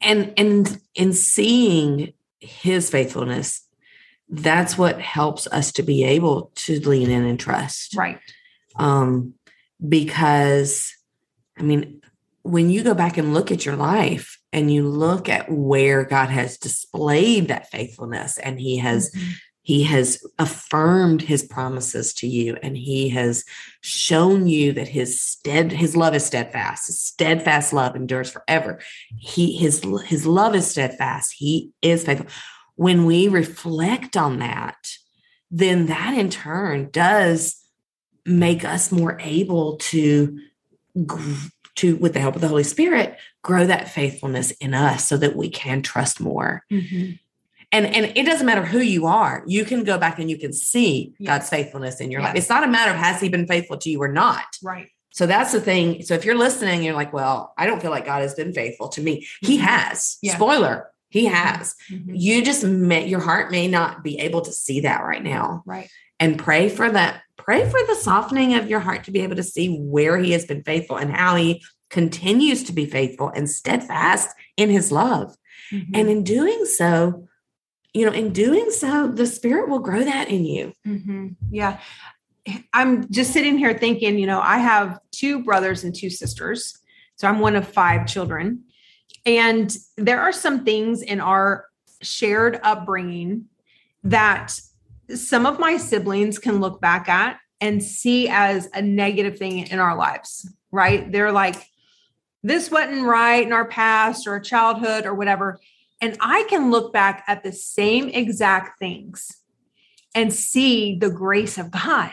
And 0.00 0.34
and 0.36 0.80
in 0.94 1.12
seeing 1.12 2.12
his 2.40 2.90
faithfulness, 2.90 3.66
that's 4.28 4.76
what 4.76 5.00
helps 5.00 5.46
us 5.48 5.72
to 5.72 5.82
be 5.82 6.04
able 6.04 6.52
to 6.56 6.80
lean 6.80 7.10
in 7.10 7.24
and 7.24 7.40
trust. 7.40 7.96
Right. 7.96 8.20
Um, 8.76 9.34
because 9.86 10.95
I 11.58 11.62
mean, 11.62 12.00
when 12.42 12.70
you 12.70 12.84
go 12.84 12.94
back 12.94 13.16
and 13.16 13.34
look 13.34 13.50
at 13.50 13.66
your 13.66 13.76
life 13.76 14.38
and 14.52 14.72
you 14.72 14.88
look 14.88 15.28
at 15.28 15.50
where 15.50 16.04
God 16.04 16.28
has 16.28 16.58
displayed 16.58 17.48
that 17.48 17.70
faithfulness 17.70 18.38
and 18.38 18.60
he 18.60 18.78
has 18.78 19.10
mm-hmm. 19.10 19.30
he 19.62 19.82
has 19.84 20.24
affirmed 20.38 21.22
his 21.22 21.42
promises 21.42 22.14
to 22.14 22.28
you 22.28 22.56
and 22.62 22.76
he 22.76 23.08
has 23.08 23.44
shown 23.80 24.46
you 24.46 24.72
that 24.74 24.88
his 24.88 25.20
stead 25.20 25.72
his 25.72 25.96
love 25.96 26.14
is 26.14 26.24
steadfast 26.24 26.86
his 26.86 27.00
steadfast 27.00 27.72
love 27.72 27.96
endures 27.96 28.30
forever. 28.30 28.80
He 29.18 29.56
his 29.56 29.82
his 30.04 30.24
love 30.24 30.54
is 30.54 30.70
steadfast. 30.70 31.34
He 31.36 31.72
is 31.82 32.04
faithful. 32.04 32.28
When 32.76 33.06
we 33.06 33.26
reflect 33.26 34.16
on 34.16 34.38
that 34.38 34.76
then 35.50 35.86
that 35.86 36.14
in 36.14 36.30
turn 36.30 36.90
does 36.90 37.56
make 38.24 38.64
us 38.64 38.90
more 38.90 39.18
able 39.20 39.76
to 39.76 40.40
to, 41.76 41.96
with 41.96 42.14
the 42.14 42.20
help 42.20 42.34
of 42.34 42.40
the 42.40 42.48
Holy 42.48 42.64
Spirit, 42.64 43.18
grow 43.42 43.66
that 43.66 43.90
faithfulness 43.90 44.50
in 44.52 44.74
us 44.74 45.04
so 45.04 45.16
that 45.16 45.36
we 45.36 45.48
can 45.48 45.82
trust 45.82 46.20
more. 46.20 46.64
Mm-hmm. 46.72 47.12
And 47.72 47.86
and 47.86 48.12
it 48.16 48.24
doesn't 48.24 48.46
matter 48.46 48.64
who 48.64 48.78
you 48.78 49.06
are. 49.06 49.42
You 49.46 49.64
can 49.64 49.82
go 49.84 49.98
back 49.98 50.18
and 50.18 50.30
you 50.30 50.38
can 50.38 50.52
see 50.52 51.14
yes. 51.18 51.26
God's 51.26 51.48
faithfulness 51.48 52.00
in 52.00 52.10
your 52.10 52.20
yes. 52.20 52.28
life. 52.28 52.36
It's 52.36 52.48
not 52.48 52.64
a 52.64 52.68
matter 52.68 52.92
of 52.92 52.96
has 52.96 53.20
he 53.20 53.28
been 53.28 53.46
faithful 53.46 53.76
to 53.78 53.90
you 53.90 54.00
or 54.00 54.08
not. 54.08 54.44
Right. 54.62 54.88
So 55.10 55.26
that's 55.26 55.52
the 55.52 55.60
thing. 55.60 56.02
So 56.02 56.14
if 56.14 56.24
you're 56.24 56.36
listening, 56.36 56.82
you're 56.82 56.94
like, 56.94 57.12
well, 57.12 57.54
I 57.56 57.66
don't 57.66 57.80
feel 57.80 57.90
like 57.90 58.04
God 58.04 58.22
has 58.22 58.34
been 58.34 58.52
faithful 58.52 58.88
to 58.90 59.00
me. 59.00 59.26
He 59.40 59.56
mm-hmm. 59.56 59.66
has. 59.66 60.18
Yeah. 60.22 60.36
Spoiler, 60.36 60.90
he 61.08 61.24
mm-hmm. 61.24 61.34
has. 61.34 61.74
Mm-hmm. 61.90 62.14
You 62.14 62.44
just 62.44 62.64
may, 62.64 63.06
your 63.06 63.20
heart 63.20 63.50
may 63.50 63.66
not 63.66 64.04
be 64.04 64.18
able 64.20 64.42
to 64.42 64.52
see 64.52 64.80
that 64.80 65.02
right 65.02 65.22
now. 65.22 65.62
Right. 65.66 65.90
And 66.20 66.38
pray 66.38 66.68
for 66.68 66.90
that. 66.90 67.22
Pray 67.36 67.68
for 67.68 67.80
the 67.86 67.94
softening 67.94 68.54
of 68.54 68.68
your 68.68 68.80
heart 68.80 69.04
to 69.04 69.10
be 69.10 69.20
able 69.20 69.36
to 69.36 69.42
see 69.42 69.78
where 69.78 70.18
he 70.18 70.32
has 70.32 70.44
been 70.44 70.62
faithful 70.62 70.96
and 70.96 71.10
how 71.12 71.36
he 71.36 71.62
continues 71.90 72.64
to 72.64 72.72
be 72.72 72.86
faithful 72.86 73.28
and 73.28 73.48
steadfast 73.48 74.28
in 74.56 74.70
his 74.70 74.90
love. 74.90 75.36
Mm-hmm. 75.72 75.94
And 75.94 76.08
in 76.08 76.24
doing 76.24 76.64
so, 76.64 77.28
you 77.94 78.04
know, 78.06 78.12
in 78.12 78.32
doing 78.32 78.70
so, 78.70 79.08
the 79.08 79.26
spirit 79.26 79.68
will 79.68 79.78
grow 79.78 80.02
that 80.04 80.28
in 80.28 80.44
you. 80.44 80.72
Mm-hmm. 80.86 81.28
Yeah. 81.50 81.78
I'm 82.72 83.10
just 83.10 83.32
sitting 83.32 83.58
here 83.58 83.76
thinking, 83.76 84.18
you 84.18 84.26
know, 84.26 84.40
I 84.40 84.58
have 84.58 84.98
two 85.10 85.42
brothers 85.42 85.84
and 85.84 85.94
two 85.94 86.10
sisters. 86.10 86.78
So 87.16 87.28
I'm 87.28 87.40
one 87.40 87.56
of 87.56 87.66
five 87.66 88.06
children. 88.06 88.64
And 89.24 89.74
there 89.96 90.20
are 90.20 90.32
some 90.32 90.64
things 90.64 91.02
in 91.02 91.20
our 91.20 91.66
shared 92.02 92.60
upbringing 92.62 93.46
that 94.04 94.60
some 95.14 95.46
of 95.46 95.58
my 95.58 95.76
siblings 95.76 96.38
can 96.38 96.60
look 96.60 96.80
back 96.80 97.08
at 97.08 97.38
and 97.60 97.82
see 97.82 98.28
as 98.28 98.68
a 98.74 98.82
negative 98.82 99.38
thing 99.38 99.66
in 99.66 99.78
our 99.78 99.96
lives, 99.96 100.50
right? 100.70 101.10
They're 101.10 101.32
like, 101.32 101.56
this 102.42 102.70
wasn't 102.70 103.06
right 103.06 103.46
in 103.46 103.52
our 103.52 103.66
past 103.66 104.26
or 104.26 104.38
childhood 104.40 105.06
or 105.06 105.14
whatever. 105.14 105.58
And 106.00 106.16
I 106.20 106.44
can 106.48 106.70
look 106.70 106.92
back 106.92 107.24
at 107.26 107.42
the 107.42 107.52
same 107.52 108.08
exact 108.08 108.78
things 108.78 109.42
and 110.14 110.32
see 110.32 110.96
the 110.98 111.10
grace 111.10 111.58
of 111.58 111.70
God 111.70 112.12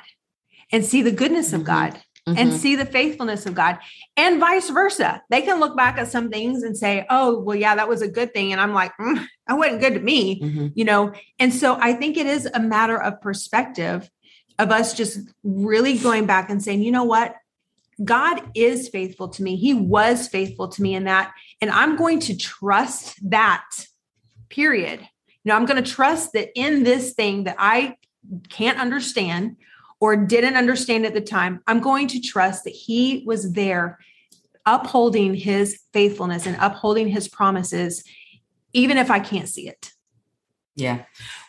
and 0.72 0.86
see 0.86 1.02
the 1.02 1.12
goodness 1.12 1.48
mm-hmm. 1.48 1.58
of 1.58 1.64
God 1.66 2.02
mm-hmm. 2.28 2.38
and 2.38 2.54
see 2.54 2.76
the 2.76 2.86
faithfulness 2.86 3.46
of 3.46 3.56
God 3.56 3.80
and 4.18 4.40
vice 4.40 4.70
versa. 4.70 5.22
They 5.30 5.42
can 5.42 5.60
look 5.60 5.76
back 5.76 5.98
at 5.98 6.12
some 6.12 6.30
things 6.30 6.64
and 6.64 6.78
say, 6.78 7.06
oh, 7.10 7.40
well, 7.40 7.56
yeah, 7.56 7.76
that 7.76 7.90
was 7.90 8.02
a 8.02 8.08
good 8.08 8.34
thing. 8.34 8.52
And 8.52 8.62
I'm 8.62 8.74
like, 8.74 8.92
mm, 9.00 9.26
that 9.48 9.58
wasn't 9.58 9.82
good 9.82 9.96
to 9.96 10.00
me, 10.00 10.42
mm-hmm. 10.42 10.68
you 10.76 10.86
know? 10.86 11.14
And 11.40 11.54
so 11.54 11.78
I 11.80 11.94
think 11.94 12.18
it 12.18 12.26
is 12.26 12.48
a 12.54 12.60
matter 12.60 13.02
of 13.02 13.22
perspective 13.22 14.10
of 14.60 14.72
us 14.72 14.94
just 14.94 15.20
really 15.44 15.98
going 15.98 16.26
back 16.26 16.50
and 16.50 16.62
saying, 16.62 16.84
you 16.84 16.92
know 16.92 17.04
what? 17.04 17.36
God 18.04 18.42
is 18.56 18.90
faithful 18.90 19.30
to 19.30 19.44
me. 19.44 19.56
He 19.56 19.74
was 19.74 20.28
faithful 20.28 20.68
to 20.70 20.82
me 20.82 20.96
in 20.96 21.04
that. 21.06 21.32
And 21.62 21.70
I'm 21.70 21.96
going 21.96 22.20
to 22.22 22.36
trust 22.36 23.18
that, 23.30 23.66
period. 24.50 25.00
You 25.00 25.50
know, 25.50 25.56
I'm 25.56 25.66
going 25.66 25.84
to 25.84 25.92
trust 25.92 26.34
that 26.34 26.50
in 26.56 26.84
this 26.84 27.14
thing 27.14 27.44
that 27.44 27.56
I 27.60 27.98
can't 28.50 28.80
understand 28.80 29.58
or 30.04 30.18
didn't 30.18 30.58
understand 30.58 31.06
at 31.06 31.14
the 31.14 31.22
time, 31.22 31.62
I'm 31.66 31.80
going 31.80 32.10
to 32.10 32.20
trust 32.20 32.66
that 32.66 32.72
He 32.72 33.24
was 33.26 33.54
there 33.54 34.00
upholding 34.66 35.34
His 35.34 35.80
faithfulness 35.94 36.46
and 36.46 36.58
upholding 36.60 37.08
His 37.08 37.30
promises, 37.30 38.04
even 38.74 38.98
if 38.98 39.10
I 39.10 39.22
can't 39.22 39.48
see 39.48 39.70
it. 39.70 39.94
Yeah. 40.76 41.06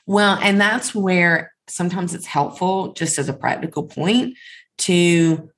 Well, 0.06 0.38
and 0.40 0.60
that's 0.60 0.94
where 0.94 1.52
sometimes 1.66 2.14
it's 2.14 2.26
helpful, 2.26 2.92
just 2.92 3.18
as 3.18 3.28
a 3.28 3.32
practical 3.32 3.82
point, 3.82 4.36
to 4.78 5.50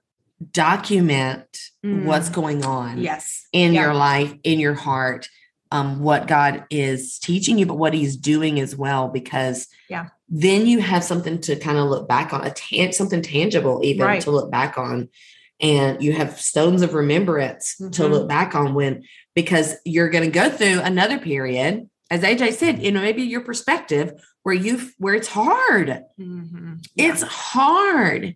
document 0.52 1.58
mm. 1.84 2.04
what's 2.04 2.28
going 2.28 2.62
on 2.62 2.98
yes 2.98 3.46
in 3.54 3.72
yeah. 3.72 3.84
your 3.84 3.94
life 3.94 4.34
in 4.44 4.60
your 4.60 4.74
heart 4.74 5.30
um, 5.70 6.00
what 6.00 6.26
god 6.26 6.66
is 6.68 7.18
teaching 7.18 7.56
you 7.56 7.64
but 7.64 7.78
what 7.78 7.94
he's 7.94 8.18
doing 8.18 8.60
as 8.60 8.76
well 8.76 9.08
because 9.08 9.66
yeah 9.88 10.08
then 10.28 10.66
you 10.66 10.80
have 10.80 11.04
something 11.04 11.40
to 11.40 11.56
kind 11.56 11.78
of 11.78 11.88
look 11.88 12.08
back 12.08 12.32
on 12.32 12.44
a 12.44 12.50
tan- 12.50 12.92
something 12.92 13.22
tangible 13.22 13.80
even 13.84 14.06
right. 14.06 14.22
to 14.22 14.30
look 14.30 14.50
back 14.50 14.76
on 14.76 15.08
and 15.60 16.02
you 16.02 16.12
have 16.12 16.40
stones 16.40 16.82
of 16.82 16.94
remembrance 16.94 17.76
mm-hmm. 17.80 17.90
to 17.90 18.06
look 18.06 18.28
back 18.28 18.54
on 18.54 18.74
when 18.74 19.04
because 19.34 19.76
you're 19.84 20.10
going 20.10 20.24
to 20.24 20.30
go 20.30 20.50
through 20.50 20.80
another 20.80 21.18
period 21.18 21.88
as 22.10 22.22
aj 22.22 22.52
said 22.54 22.82
you 22.82 22.92
know 22.92 23.00
maybe 23.00 23.22
your 23.22 23.40
perspective 23.40 24.12
where 24.42 24.54
you 24.54 24.90
where 24.98 25.14
it's 25.14 25.28
hard 25.28 26.04
mm-hmm. 26.18 26.74
yeah. 26.94 27.12
it's 27.12 27.22
hard 27.22 28.34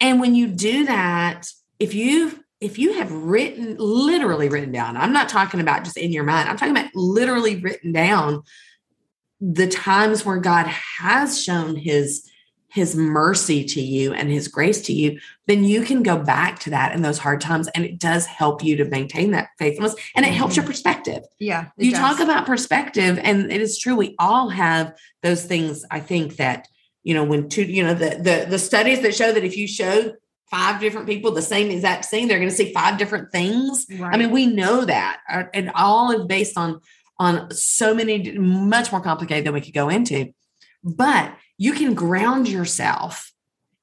and 0.00 0.20
when 0.20 0.34
you 0.34 0.48
do 0.48 0.86
that 0.86 1.48
if 1.78 1.94
you 1.94 2.38
if 2.60 2.78
you 2.78 2.94
have 2.94 3.10
written 3.10 3.76
literally 3.78 4.48
written 4.48 4.72
down 4.72 4.96
i'm 4.96 5.12
not 5.12 5.28
talking 5.28 5.60
about 5.60 5.84
just 5.84 5.96
in 5.96 6.12
your 6.12 6.24
mind 6.24 6.48
i'm 6.48 6.56
talking 6.56 6.76
about 6.76 6.94
literally 6.94 7.56
written 7.56 7.92
down 7.92 8.42
the 9.42 9.66
times 9.66 10.24
where 10.24 10.38
God 10.38 10.66
has 10.68 11.42
shown 11.42 11.74
his 11.74 12.28
his 12.68 12.96
mercy 12.96 13.62
to 13.62 13.82
you 13.82 14.14
and 14.14 14.30
his 14.30 14.48
grace 14.48 14.80
to 14.80 14.94
you, 14.94 15.20
then 15.46 15.62
you 15.62 15.82
can 15.82 16.02
go 16.02 16.16
back 16.16 16.58
to 16.58 16.70
that 16.70 16.94
in 16.94 17.02
those 17.02 17.18
hard 17.18 17.38
times. 17.38 17.68
And 17.74 17.84
it 17.84 17.98
does 17.98 18.24
help 18.24 18.64
you 18.64 18.76
to 18.76 18.86
maintain 18.86 19.32
that 19.32 19.48
faithfulness 19.58 19.94
and 20.16 20.24
it 20.24 20.30
mm-hmm. 20.30 20.38
helps 20.38 20.56
your 20.56 20.64
perspective. 20.64 21.22
Yeah. 21.38 21.66
You 21.76 21.90
does. 21.90 22.00
talk 22.00 22.20
about 22.20 22.46
perspective, 22.46 23.18
and 23.22 23.52
it 23.52 23.60
is 23.60 23.78
true. 23.78 23.94
We 23.94 24.14
all 24.18 24.48
have 24.48 24.96
those 25.22 25.44
things. 25.44 25.84
I 25.90 26.00
think 26.00 26.36
that, 26.36 26.66
you 27.02 27.12
know, 27.12 27.24
when 27.24 27.50
two, 27.50 27.64
you 27.64 27.82
know, 27.82 27.94
the 27.94 28.10
the 28.10 28.46
the 28.48 28.58
studies 28.58 29.02
that 29.02 29.14
show 29.14 29.32
that 29.32 29.44
if 29.44 29.54
you 29.56 29.68
show 29.68 30.14
five 30.50 30.80
different 30.80 31.06
people 31.06 31.32
the 31.32 31.42
same 31.42 31.70
exact 31.70 32.06
scene, 32.06 32.28
they're 32.28 32.38
going 32.38 32.50
to 32.50 32.56
see 32.56 32.72
five 32.72 32.96
different 32.96 33.32
things. 33.32 33.86
Right. 33.90 34.14
I 34.14 34.16
mean, 34.16 34.30
we 34.30 34.46
know 34.46 34.84
that. 34.84 35.20
Uh, 35.30 35.44
and 35.52 35.70
all 35.74 36.10
is 36.12 36.24
based 36.26 36.56
on 36.56 36.80
on 37.22 37.50
so 37.52 37.94
many, 37.94 38.32
much 38.36 38.90
more 38.90 39.00
complicated 39.00 39.46
than 39.46 39.54
we 39.54 39.60
could 39.60 39.72
go 39.72 39.88
into. 39.88 40.32
But 40.82 41.36
you 41.56 41.72
can 41.72 41.94
ground 41.94 42.48
yourself 42.48 43.32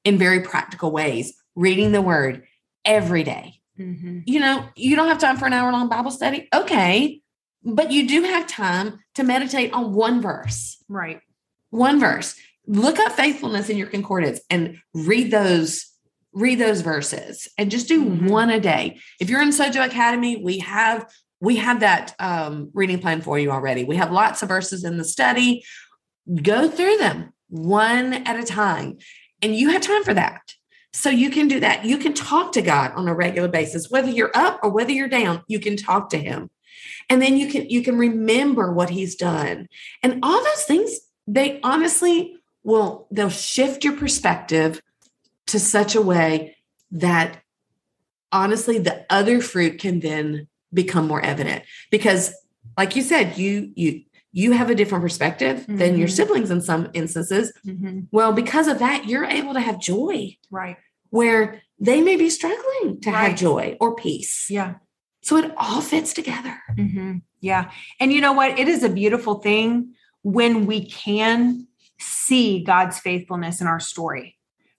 in 0.03 0.17
very 0.17 0.41
practical 0.41 0.91
ways, 0.91 1.34
reading 1.55 1.93
the 1.93 2.01
word 2.01 2.43
every 2.84 3.24
day. 3.24 3.62
Mm-hmm. 3.79 4.19
You 4.25 4.41
know, 4.41 4.67
you 4.75 4.98
don't 4.98 5.08
have 5.08 5.19
time 5.19 5.38
for 5.38 5.46
an 5.46 5.53
hour 5.53 5.72
long 5.72 5.88
Bible 5.88 6.12
study. 6.12 6.50
Okay. 6.53 7.22
But 7.63 7.91
you 7.91 8.10
do 8.10 8.24
have 8.24 8.46
time 8.46 9.00
to 9.15 9.24
meditate 9.24 9.72
on 9.72 9.93
one 9.93 10.22
verse. 10.22 10.84
Right. 10.89 11.22
One 11.69 11.98
verse. 11.98 12.36
Look 12.67 13.00
up 13.00 13.13
faithfulness 13.13 13.69
in 13.69 13.77
your 13.77 13.88
concordance 13.88 14.41
and 14.50 14.81
read 14.93 15.31
those 15.31 15.86
read 16.31 16.60
those 16.60 16.81
verses 16.81 17.48
and 17.58 17.72
just 17.72 17.88
do 17.88 18.05
mm-hmm. 18.05 18.27
one 18.27 18.51
a 18.51 18.60
day. 18.60 19.00
If 19.19 19.31
you're 19.31 19.41
in 19.41 19.50
Sojo 19.50 19.84
Academy, 19.84 20.38
we 20.38 20.60
have 20.60 21.10
we 21.41 21.58
have 21.58 21.79
that 21.79 22.15
um, 22.19 22.69
reading 22.74 23.00
plan 23.00 23.22
for 23.22 23.39
you 23.39 23.51
already. 23.51 23.84
We 23.84 23.96
have 23.96 24.12
lots 24.12 24.41
of 24.41 24.50
verses 24.50 24.84
in 24.84 24.98
the 24.98 25.05
study. 25.05 25.63
Go 26.41 26.69
through 26.69 26.98
them 26.98 27.34
one 27.48 28.13
at 28.13 28.39
a 28.39 28.43
time. 28.43 28.98
And 29.41 29.55
you 29.55 29.69
have 29.69 29.81
time 29.81 30.03
for 30.03 30.13
that. 30.13 30.41
So 30.91 31.10
you 31.10 31.29
can 31.29 31.48
do 31.48 31.60
that. 31.60 31.86
You 31.86 31.98
can 31.98 32.13
talk 32.13 32.51
to 32.53 32.62
God 32.62 32.91
on 32.93 33.08
a 33.08 33.13
regular 33.13 33.48
basis, 33.48 33.89
whether 33.89 34.10
you're 34.10 34.36
up 34.36 34.60
or 34.63 34.69
whether 34.69 34.91
you're 34.91 35.08
down, 35.08 35.43
you 35.48 35.60
can 35.60 35.77
talk 35.77 36.10
to 36.10 36.17
him. 36.17 36.50
And 37.10 37.22
then 37.22 37.38
you 37.38 37.50
can 37.50 37.69
you 37.69 37.84
can 37.84 37.98
remember 37.98 38.72
what 38.72 38.89
he's 38.89 39.15
done. 39.15 39.67
And 40.03 40.19
all 40.24 40.43
those 40.43 40.63
things, 40.63 41.00
they 41.27 41.60
honestly 41.63 42.36
will 42.63 43.08
they'll 43.12 43.29
shift 43.29 43.84
your 43.84 43.96
perspective 43.96 44.81
to 45.48 45.60
such 45.60 45.96
a 45.96 46.01
way 46.01 46.55
that 46.91 47.41
honestly 48.31 48.77
the 48.77 49.05
other 49.10 49.41
fruit 49.41 49.79
can 49.79 50.00
then 50.01 50.48
become 50.74 51.08
more 51.08 51.22
evident 51.22 51.64
because 51.90 52.34
like 52.78 52.96
you 52.96 53.02
said 53.02 53.38
you 53.38 53.72
you 53.76 54.04
you 54.32 54.52
have 54.52 54.70
a 54.70 54.76
different 54.76 55.04
perspective 55.04 55.60
mm-hmm. 55.60 55.78
than 55.78 55.98
your 55.98 56.08
mm-hmm. 56.08 56.16
siblings 56.16 56.52
in 56.52 56.62
some 56.62 56.90
instances 56.94 57.52
mm-hmm. 57.66 58.02
well 58.12 58.34
because 58.34 58.68
of 58.68 58.80
that 58.80 59.08
you're 59.08 59.26
able 59.26 59.54
to 59.54 59.60
have 59.60 59.80
joy 59.80 60.36
right 60.52 60.78
where 61.10 61.62
they 61.80 62.02
may 62.02 62.16
be 62.16 62.30
struggling 62.30 63.00
to 63.02 63.12
right. 63.12 63.30
have 63.30 63.38
joy 63.38 63.76
or 63.80 63.96
peace 63.96 64.48
yeah 64.50 64.76
so 65.22 65.38
it 65.38 65.52
all 65.58 65.82
fits 65.82 66.14
together 66.14 66.60
mm-hmm. 66.78 67.18
yeah 67.42 67.72
and 68.00 68.14
you 68.14 68.22
know 68.22 68.34
what 68.34 68.58
it 68.60 68.68
is 68.68 68.84
a 68.84 68.90
beautiful 68.90 69.36
thing 69.36 69.94
when 70.22 70.66
we 70.66 70.86
can 70.86 71.68
see 72.00 72.64
god's 72.64 73.00
faithfulness 73.00 73.62
in 73.62 73.68
our 73.68 73.80
story 73.80 74.38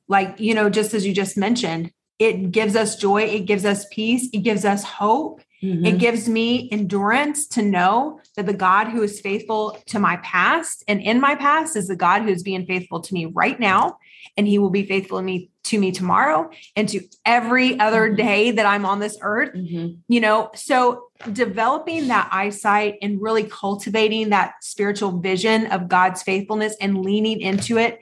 like 0.09 0.39
you 0.39 0.55
know 0.55 0.71
just 0.71 0.95
as 0.95 1.07
you 1.07 1.13
just 1.13 1.37
mentioned 1.37 1.93
it 2.19 2.51
gives 2.53 2.77
us 2.77 2.97
joy 2.97 3.23
it 3.23 3.47
gives 3.47 3.65
us 3.65 3.87
peace 3.91 4.29
it 4.33 4.39
gives 4.39 4.65
us 4.65 4.85
hope 4.85 5.41
Mm-hmm. 5.63 5.85
It 5.85 5.99
gives 5.99 6.29
me 6.29 6.69
endurance 6.73 7.47
to 7.49 7.63
know 7.63 8.21
that 8.37 8.47
the 8.47 8.55
God 8.55 8.89
who 8.89 9.03
is 9.03 9.21
faithful 9.21 9.79
to 9.87 9.99
my 9.99 10.17
past 10.19 10.83
and 10.89 11.01
in 11.01 11.21
my 11.21 11.35
past 11.35 11.77
is 11.77 11.89
the 11.89 11.97
God 11.97 12.23
who's 12.23 12.43
being 12.43 12.67
faithful 12.67 13.01
to 13.01 13.15
me 13.15 13.27
right 13.27 13.59
now. 13.61 13.99
And 14.37 14.47
he 14.47 14.59
will 14.59 14.71
be 14.71 14.87
faithful 14.87 15.19
to 15.19 15.25
me 15.25 15.51
to 15.65 15.79
me 15.79 15.93
tomorrow 15.93 16.51
and 16.75 16.89
to 16.89 17.01
every 17.25 17.79
other 17.79 18.07
mm-hmm. 18.07 18.17
day 18.17 18.51
that 18.53 18.67
I'm 18.67 18.87
on 18.87 18.99
this 18.99 19.19
earth. 19.21 19.55
Mm-hmm. 19.55 19.95
You 20.09 20.21
know, 20.21 20.51
so 20.55 21.09
developing 21.33 22.09
that 22.09 22.29
eyesight 22.33 22.97
and 23.03 23.21
really 23.21 23.45
cultivating 23.45 24.31
that 24.31 24.55
spiritual 24.63 25.21
vision 25.21 25.67
of 25.67 25.89
God's 25.89 26.23
faithfulness 26.23 26.77
and 26.81 27.05
leaning 27.05 27.41
into 27.41 27.77
it 27.77 28.01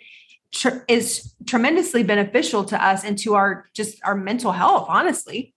tr- 0.53 0.85
is 0.89 1.35
tremendously 1.47 2.03
beneficial 2.03 2.65
to 2.65 2.83
us 2.83 3.05
and 3.05 3.19
to 3.19 3.35
our 3.35 3.67
just 3.75 3.99
our 4.05 4.15
mental 4.15 4.53
health, 4.53 4.87
honestly. 4.89 5.55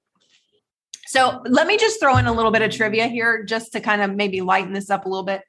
So 1.11 1.41
let 1.43 1.67
me 1.67 1.75
just 1.75 1.99
throw 1.99 2.15
in 2.15 2.25
a 2.25 2.31
little 2.31 2.51
bit 2.51 2.61
of 2.61 2.71
trivia 2.71 3.07
here 3.07 3.43
just 3.43 3.73
to 3.73 3.81
kind 3.81 4.01
of 4.01 4.15
maybe 4.15 4.39
lighten 4.39 4.71
this 4.71 4.89
up 4.89 5.05
a 5.05 5.09
little 5.09 5.25
bit. 5.25 5.41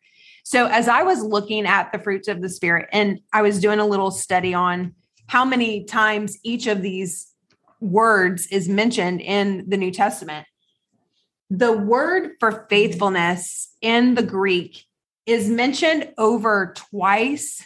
So 0.42 0.66
as 0.66 0.88
I 0.88 1.04
was 1.04 1.22
looking 1.22 1.66
at 1.66 1.92
the 1.92 2.00
fruits 2.00 2.26
of 2.26 2.42
the 2.42 2.48
spirit 2.48 2.88
and 2.90 3.20
I 3.32 3.42
was 3.42 3.60
doing 3.60 3.78
a 3.78 3.86
little 3.86 4.10
study 4.10 4.54
on 4.54 4.96
how 5.28 5.44
many 5.44 5.84
times 5.84 6.36
each 6.42 6.66
of 6.66 6.82
these 6.82 7.32
words 7.78 8.48
is 8.48 8.68
mentioned 8.68 9.20
in 9.20 9.68
the 9.68 9.76
New 9.76 9.92
Testament, 9.92 10.48
the 11.48 11.70
word 11.70 12.32
for 12.40 12.66
faithfulness 12.68 13.72
in 13.80 14.16
the 14.16 14.24
Greek 14.24 14.84
is 15.26 15.48
mentioned 15.48 16.12
over 16.18 16.74
twice 16.74 17.64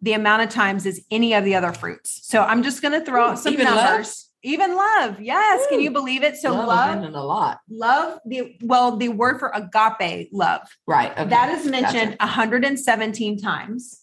the 0.00 0.12
amount 0.12 0.42
of 0.42 0.48
times 0.48 0.86
as 0.86 1.00
any 1.10 1.34
of 1.34 1.44
the 1.44 1.56
other 1.56 1.72
fruits. 1.72 2.20
So 2.22 2.40
I'm 2.40 2.62
just 2.62 2.82
going 2.82 2.96
to 2.96 3.04
throw 3.04 3.30
out 3.30 3.40
some 3.40 3.54
numbers. 3.54 3.74
Love? 3.74 4.31
Even 4.42 4.74
love, 4.76 5.20
yes. 5.20 5.62
Ooh. 5.62 5.68
Can 5.68 5.80
you 5.80 5.90
believe 5.90 6.22
it? 6.22 6.36
So 6.36 6.52
love, 6.52 6.66
love 7.00 7.14
a 7.14 7.22
lot. 7.22 7.60
Love 7.70 8.18
the 8.26 8.56
well, 8.62 8.96
the 8.96 9.08
word 9.08 9.38
for 9.38 9.52
agape, 9.54 10.28
love. 10.32 10.62
Right. 10.86 11.12
Okay. 11.12 11.30
That 11.30 11.50
is 11.50 11.66
mentioned 11.66 12.18
gotcha. 12.18 12.26
117 12.26 13.38
times. 13.38 14.00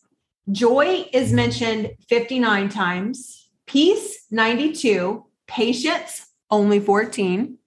Joy 0.51 1.07
is 1.13 1.33
mentioned 1.33 1.91
59 2.07 2.69
times. 2.69 3.49
Peace 3.67 4.25
92. 4.31 5.25
Patience 5.47 6.25
only 6.49 6.79
14. 6.79 7.57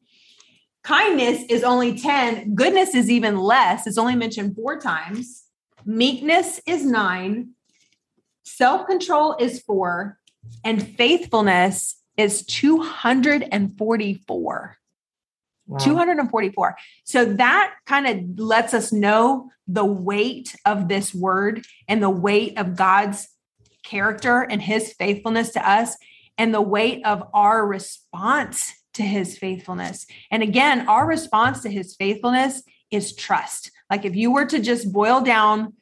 Kindness 0.83 1.45
is 1.49 1.63
only 1.63 1.97
10. 1.97 2.55
Goodness 2.55 2.95
is 2.95 3.11
even 3.11 3.39
less. 3.39 3.87
It's 3.87 3.99
only 3.99 4.17
mentioned 4.17 4.57
four 4.57 4.81
times. 4.81 5.45
Meekness 5.85 6.61
is 6.67 6.85
nine. 6.85 7.51
Self 8.45 8.87
control 8.87 9.37
is 9.39 9.61
four. 9.61 10.19
And 10.65 10.97
faithfulness 10.97 12.02
is 12.17 12.45
244. 12.47 14.77
Wow. 15.67 15.79
244. 15.79 16.77
So 17.05 17.25
that 17.25 17.75
kind 17.87 18.07
of 18.07 18.39
lets 18.39 18.75
us 18.75 18.93
know 18.93 19.51
the 19.69 19.85
weight 19.85 20.57
of 20.67 20.89
this 20.89 21.15
word 21.15 21.65
and 21.89 22.03
the 22.03 22.11
weight 22.11 22.59
of 22.59 22.77
God's 22.77 23.29
character 23.83 24.43
and 24.43 24.61
his 24.61 24.93
faithfulness 24.93 25.51
to 25.51 25.69
us 25.69 25.97
and 26.37 26.53
the 26.53 26.61
weight 26.61 27.05
of 27.07 27.23
our 27.33 27.67
response 27.67 28.73
to 28.95 29.03
his 29.03 29.39
faithfulness. 29.39 30.07
And 30.31 30.43
again, 30.43 30.89
our 30.89 31.07
response 31.07 31.63
to 31.63 31.71
his 31.71 31.95
faithfulness 31.95 32.63
is 32.91 33.15
trust. 33.15 33.71
Like 33.91 34.05
if 34.05 34.17
you 34.17 34.33
were 34.33 34.47
to 34.47 34.59
just 34.59 34.93
boil 34.93 35.21
down 35.21 35.75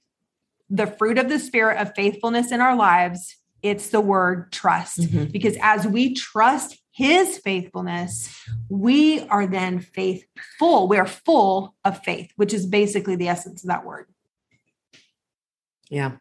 the 0.68 0.86
fruit 0.86 1.18
of 1.18 1.28
the 1.28 1.38
spirit 1.38 1.78
of 1.78 1.94
faithfulness 1.94 2.52
in 2.52 2.60
our 2.60 2.76
lives, 2.76 3.36
it's 3.62 3.90
the 3.90 4.00
word 4.00 4.52
trust. 4.52 5.00
Mm-hmm. 5.00 5.24
Because 5.26 5.56
as 5.60 5.86
we 5.86 6.14
trust 6.14 6.78
his 6.92 7.38
faithfulness, 7.38 8.34
we 8.68 9.20
are 9.28 9.46
then 9.46 9.80
faithful. 9.80 10.88
We 10.88 10.98
are 10.98 11.06
full 11.06 11.74
of 11.84 12.02
faith, 12.02 12.32
which 12.36 12.52
is 12.52 12.66
basically 12.66 13.16
the 13.16 13.28
essence 13.28 13.62
of 13.62 13.68
that 13.68 13.84
word. 13.84 14.06
Yeah. 15.88 16.12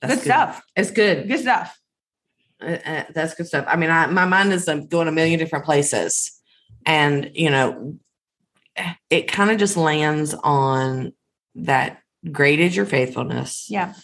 That's 0.00 0.14
good, 0.14 0.20
good. 0.20 0.24
stuff. 0.24 0.62
It's 0.76 0.90
good. 0.90 1.28
Good 1.28 1.40
stuff. 1.40 1.78
Uh, 2.62 2.78
uh, 2.84 3.04
that's 3.14 3.34
good 3.34 3.46
stuff. 3.46 3.64
I 3.68 3.76
mean, 3.76 3.90
I, 3.90 4.06
my 4.06 4.24
mind 4.24 4.52
is 4.52 4.68
um, 4.68 4.86
going 4.86 5.08
a 5.08 5.12
million 5.12 5.38
different 5.38 5.64
places, 5.64 6.38
and 6.84 7.30
you 7.34 7.50
know, 7.50 7.98
it 9.08 9.28
kind 9.28 9.50
of 9.50 9.58
just 9.58 9.76
lands 9.76 10.34
on 10.34 11.12
that. 11.54 12.02
Great 12.30 12.60
is 12.60 12.76
your 12.76 12.84
faithfulness. 12.84 13.66
Yeah. 13.70 13.94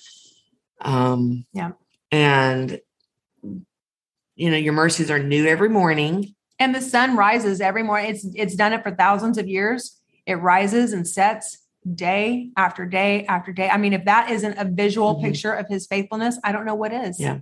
Um. 0.80 1.44
Yeah. 1.52 1.72
And 2.16 2.80
you 4.36 4.50
know, 4.50 4.56
your 4.56 4.72
mercies 4.72 5.10
are 5.10 5.18
new 5.18 5.46
every 5.46 5.68
morning. 5.68 6.34
And 6.58 6.74
the 6.74 6.80
sun 6.80 7.16
rises 7.16 7.60
every 7.60 7.82
morning. 7.82 8.10
It's 8.10 8.26
it's 8.34 8.54
done 8.54 8.72
it 8.72 8.82
for 8.82 8.90
thousands 8.90 9.38
of 9.38 9.48
years. 9.48 10.00
It 10.24 10.34
rises 10.34 10.92
and 10.92 11.06
sets 11.06 11.58
day 11.94 12.50
after 12.56 12.86
day 12.86 13.26
after 13.26 13.52
day. 13.52 13.68
I 13.68 13.76
mean, 13.76 13.92
if 13.92 14.04
that 14.06 14.30
isn't 14.30 14.58
a 14.58 14.64
visual 14.64 15.14
mm-hmm. 15.14 15.26
picture 15.26 15.52
of 15.52 15.68
his 15.68 15.86
faithfulness, 15.86 16.38
I 16.42 16.52
don't 16.52 16.64
know 16.64 16.74
what 16.74 16.92
is. 16.92 17.20
Yeah. 17.20 17.40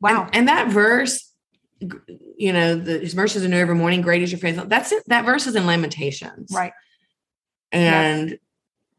Wow. 0.00 0.24
And, 0.24 0.36
and 0.36 0.48
that 0.48 0.68
verse, 0.68 1.32
you 1.80 2.52
know, 2.52 2.76
the, 2.76 2.98
his 2.98 3.14
mercies 3.14 3.44
are 3.44 3.48
new 3.48 3.58
every 3.58 3.74
morning. 3.74 4.00
Great 4.00 4.22
is 4.22 4.32
your 4.32 4.38
faithfulness. 4.38 4.70
That's 4.70 4.92
it. 4.92 5.04
That 5.06 5.24
verse 5.24 5.46
is 5.46 5.54
in 5.54 5.66
Lamentations. 5.66 6.50
Right. 6.52 6.72
And 7.72 8.30
yep. 8.30 8.38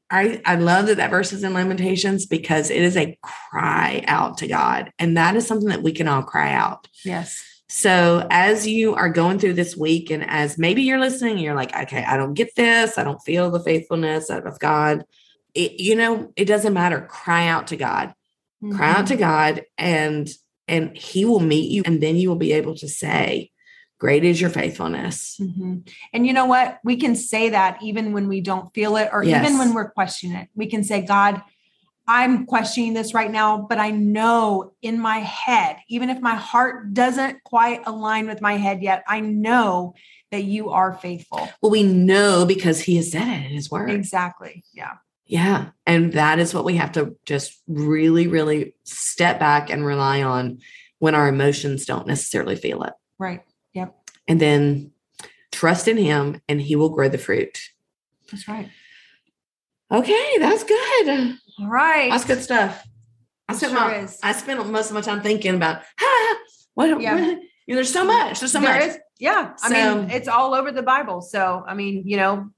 I, 0.10 0.42
I 0.46 0.56
love 0.56 0.88
that 0.88 0.98
that 0.98 1.10
verse 1.10 1.34
is 1.34 1.44
in 1.44 1.54
Lamentations 1.54 2.26
because 2.26 2.70
it 2.70 2.82
is 2.82 2.96
a 2.96 3.18
cry 3.22 4.04
out 4.08 4.38
to 4.40 4.48
God. 4.48 4.92
And 5.00 5.18
that 5.18 5.36
is 5.36 5.48
something 5.48 5.70
that 5.70 5.84
we 5.84 5.94
can 5.94 6.08
all 6.08 6.24
cry 6.24 6.54
out. 6.54 6.88
Yes. 7.04 7.44
So 7.68 8.28
as 8.30 8.68
you 8.68 8.94
are 8.94 9.10
going 9.10 9.40
through 9.40 9.54
this 9.54 9.76
week, 9.76 10.12
and 10.12 10.24
as 10.30 10.58
maybe 10.58 10.84
you're 10.84 11.00
listening, 11.00 11.40
you're 11.40 11.56
like, 11.56 11.76
okay, 11.76 12.04
I 12.04 12.18
don't 12.18 12.36
get 12.36 12.56
this. 12.56 12.98
I 12.98 13.04
don't 13.04 13.22
feel 13.24 13.50
the 13.50 13.60
faithfulness 13.60 14.30
of 14.30 14.60
God. 14.60 15.04
It, 15.56 15.80
you 15.80 15.96
know, 15.96 16.32
it 16.36 16.46
doesn't 16.46 16.74
matter. 16.74 17.02
Cry 17.02 17.48
out 17.48 17.68
to 17.68 17.78
God. 17.78 18.14
Mm-hmm. 18.64 18.78
Cry 18.78 18.92
out 18.92 19.08
to 19.08 19.14
mm-hmm. 19.14 19.22
God 19.22 19.64
and 19.78 20.30
and 20.68 20.98
he 20.98 21.26
will 21.26 21.40
meet 21.40 21.70
you 21.70 21.84
and 21.86 22.02
then 22.02 22.16
you 22.16 22.28
will 22.28 22.38
be 22.38 22.54
able 22.54 22.76
to 22.76 22.88
say 22.88 23.52
great 24.00 24.24
is 24.24 24.40
your 24.40 24.50
faithfulness 24.50 25.38
mm-hmm. 25.42 25.78
and 26.14 26.28
you 26.28 26.34
know 26.34 26.46
what 26.46 26.80
we 26.84 26.98
can 26.98 27.16
say 27.16 27.50
that 27.50 27.82
even 27.82 28.14
when 28.14 28.28
we 28.28 28.42
don't 28.42 28.74
feel 28.74 28.96
it 28.98 29.10
or 29.12 29.24
yes. 29.24 29.44
even 29.44 29.58
when 29.58 29.74
we're 29.74 29.90
questioning 29.90 30.36
it 30.36 30.50
we 30.56 30.68
can 30.68 30.84
say 30.84 31.02
god 31.02 31.42
i'm 32.08 32.46
questioning 32.46 32.94
this 32.94 33.14
right 33.14 33.32
now 33.32 33.58
but 33.58 33.80
i 33.80 33.90
know 33.90 34.74
in 34.82 35.00
my 35.00 35.20
head 35.20 35.78
even 35.90 36.10
if 36.10 36.22
my 36.22 36.36
heart 36.36 36.94
doesn't 36.94 37.44
quite 37.44 37.82
align 37.86 38.28
with 38.28 38.42
my 38.42 38.58
head 38.58 38.82
yet 38.82 39.04
i 39.08 39.20
know 39.20 39.94
that 40.32 40.44
you 40.44 40.70
are 40.70 40.94
faithful 40.94 41.50
well 41.62 41.72
we 41.72 41.84
know 41.84 42.46
because 42.46 42.82
he 42.82 42.98
has 42.98 43.12
said 43.12 43.28
it 43.28 43.46
in 43.46 43.52
his 43.52 43.72
word 43.72 43.90
exactly 43.90 44.64
yeah 44.74 44.94
yeah. 45.28 45.72
And 45.88 46.14
that 46.14 46.40
is 46.40 46.54
what 46.54 46.66
we 46.66 46.76
have 46.76 46.92
to 46.94 47.16
just 47.26 47.60
really, 47.68 48.28
really 48.28 48.76
step 48.84 49.40
back 49.40 49.70
and 49.70 49.86
rely 49.86 50.22
on 50.22 50.60
when 51.00 51.16
our 51.16 51.28
emotions 51.28 51.86
don't 51.86 52.08
necessarily 52.08 52.56
feel 52.56 52.84
it. 52.84 52.94
Right. 53.18 53.42
And 54.28 54.40
then 54.40 54.92
trust 55.52 55.88
in 55.88 55.98
him 55.98 56.42
and 56.50 56.62
he 56.62 56.76
will 56.76 56.90
grow 56.90 57.10
the 57.10 57.18
fruit. 57.18 57.60
That's 58.32 58.48
right. 58.48 58.70
Okay, 59.92 60.38
that's 60.40 60.64
good. 60.64 61.38
All 61.60 61.68
right. 61.68 62.10
That's 62.10 62.26
good 62.26 62.42
stuff. 62.42 62.86
I 63.48 63.54
spent 63.54 63.72
sure 63.72 63.82
my 63.82 63.96
is. 63.98 64.20
I 64.24 64.32
spent 64.34 64.66
most 64.68 64.90
of 64.90 64.96
my 64.96 65.02
time 65.02 65.22
thinking 65.22 65.56
about 65.56 65.82
ah, 66.02 66.36
what, 66.74 67.00
yeah. 67.00 67.14
what 67.16 67.22
you 67.22 67.74
know, 67.74 67.76
there's 67.76 67.94
so 67.94 68.04
much. 68.04 68.40
There's 68.40 68.52
so 68.52 68.60
there 68.60 68.80
much. 68.80 68.90
Is, 68.90 68.98
yeah. 69.20 69.56
So, 69.56 69.68
I 69.68 69.96
mean, 69.96 70.10
it's 70.10 70.28
all 70.28 70.54
over 70.54 70.72
the 70.72 70.82
Bible. 70.82 71.22
So 71.22 71.64
I 71.68 71.76
mean, 71.76 72.04
you 72.06 72.18
know, 72.18 72.50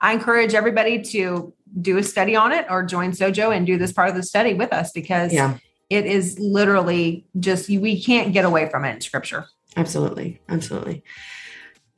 I 0.00 0.12
encourage 0.12 0.54
everybody 0.54 1.02
to 1.02 1.52
do 1.80 1.98
a 1.98 2.02
study 2.02 2.36
on 2.36 2.52
it 2.52 2.66
or 2.70 2.84
join 2.84 3.10
Sojo 3.10 3.54
and 3.54 3.66
do 3.66 3.76
this 3.76 3.92
part 3.92 4.08
of 4.08 4.14
the 4.14 4.22
study 4.22 4.54
with 4.54 4.72
us 4.72 4.92
because 4.92 5.32
yeah. 5.32 5.58
it 5.90 6.06
is 6.06 6.38
literally 6.38 7.26
just 7.38 7.68
we 7.68 8.02
can't 8.02 8.32
get 8.32 8.44
away 8.44 8.68
from 8.68 8.84
it 8.84 8.94
in 8.94 9.00
scripture. 9.00 9.46
Absolutely. 9.76 10.40
Absolutely. 10.48 11.04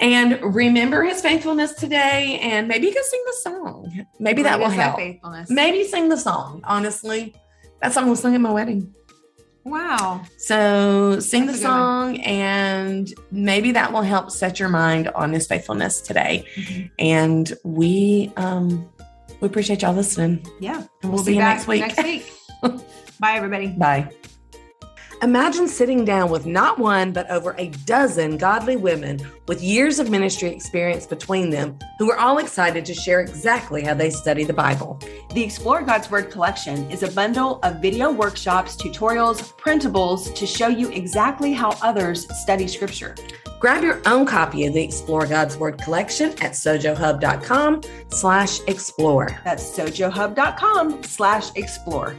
And 0.01 0.39
remember 0.43 1.03
his 1.05 1.21
faithfulness 1.21 1.75
today. 1.75 2.39
And 2.43 2.69
maybe 2.69 2.87
you 2.87 2.93
can 2.93 3.05
sing 3.05 3.23
the 3.27 3.37
song. 3.43 4.07
Maybe 4.19 4.43
that 4.43 4.59
will 4.59 4.69
help. 4.69 4.97
Faithfulness. 4.97 5.51
Maybe 5.51 5.85
sing 5.85 6.09
the 6.09 6.17
song. 6.17 6.61
Honestly, 6.65 7.35
that 7.83 7.93
song 7.93 8.09
was 8.09 8.21
sung 8.21 8.35
at 8.35 8.41
my 8.41 8.53
wedding. 8.53 8.95
Wow. 9.65 10.23
So 10.39 11.21
sing 11.21 11.47
That's 11.47 11.59
the 11.59 11.65
song, 11.65 12.21
and 12.21 13.13
maybe 13.31 13.73
that 13.73 13.93
will 13.93 14.03
help 14.03 14.31
set 14.31 14.59
your 14.59 14.71
mind 14.71 15.09
on 15.09 15.33
his 15.33 15.47
faithfulness 15.47 16.01
today. 16.01 16.47
Mm-hmm. 16.55 16.87
And 16.99 17.53
we 17.65 18.33
um 18.37 18.89
we 19.41 19.47
appreciate 19.47 19.83
y'all 19.83 19.95
listening. 19.95 20.47
Yeah. 20.61 20.77
And 20.77 20.87
we'll, 21.03 21.13
we'll 21.13 21.25
see 21.25 21.35
you 21.35 21.41
next 21.41 21.67
week. 21.67 21.81
Next 21.81 22.03
week. 22.03 22.33
Bye, 23.21 23.35
everybody. 23.35 23.69
Bye. 23.69 24.11
Imagine 25.21 25.67
sitting 25.67 26.05
down 26.05 26.31
with 26.31 26.47
not 26.47 26.79
one, 26.79 27.13
but 27.13 27.29
over 27.29 27.57
a 27.59 27.71
dozen 27.87 28.37
godly 28.37 28.77
women 28.77 29.19
with 29.49 29.61
years 29.61 29.99
of 29.99 30.11
ministry 30.11 30.49
experience 30.49 31.07
between 31.07 31.51
them 31.51 31.77
who 31.99 32.09
are 32.13 32.19
all 32.19 32.39
excited 32.39 32.85
to 32.85 32.95
share 32.95 33.21
exactly 33.21 33.83
how 33.83 33.95
they 33.95 34.11
study 34.11 34.45
the 34.45 34.53
Bible. 34.53 34.97
The 35.35 35.43
Explore 35.43 35.83
God's 35.83 36.09
Word 36.09 36.31
collection 36.31 36.89
is 36.89 37.03
a 37.03 37.11
bundle 37.11 37.59
of 37.65 37.83
video 37.83 38.13
workshops, 38.13 38.77
tutorials, 38.77 39.53
printables 39.57 40.33
to 40.37 40.47
show 40.47 40.69
you 40.69 40.89
exactly 40.91 41.53
how 41.53 41.77
others 41.83 42.33
study 42.41 42.69
Scripture. 42.69 43.17
Grab 43.59 43.83
your 43.83 44.01
own 44.07 44.25
copy 44.25 44.67
of 44.67 44.75
the 44.75 44.83
Explore 44.83 45.27
God's 45.27 45.57
Word 45.57 45.79
collection 45.79 46.31
at 46.35 46.53
sojohub.com 46.53 47.81
slash 48.11 48.61
explore. 48.69 49.41
That's 49.43 49.77
sojohub.com 49.77 51.03
slash 51.03 51.51
explore. 51.57 52.15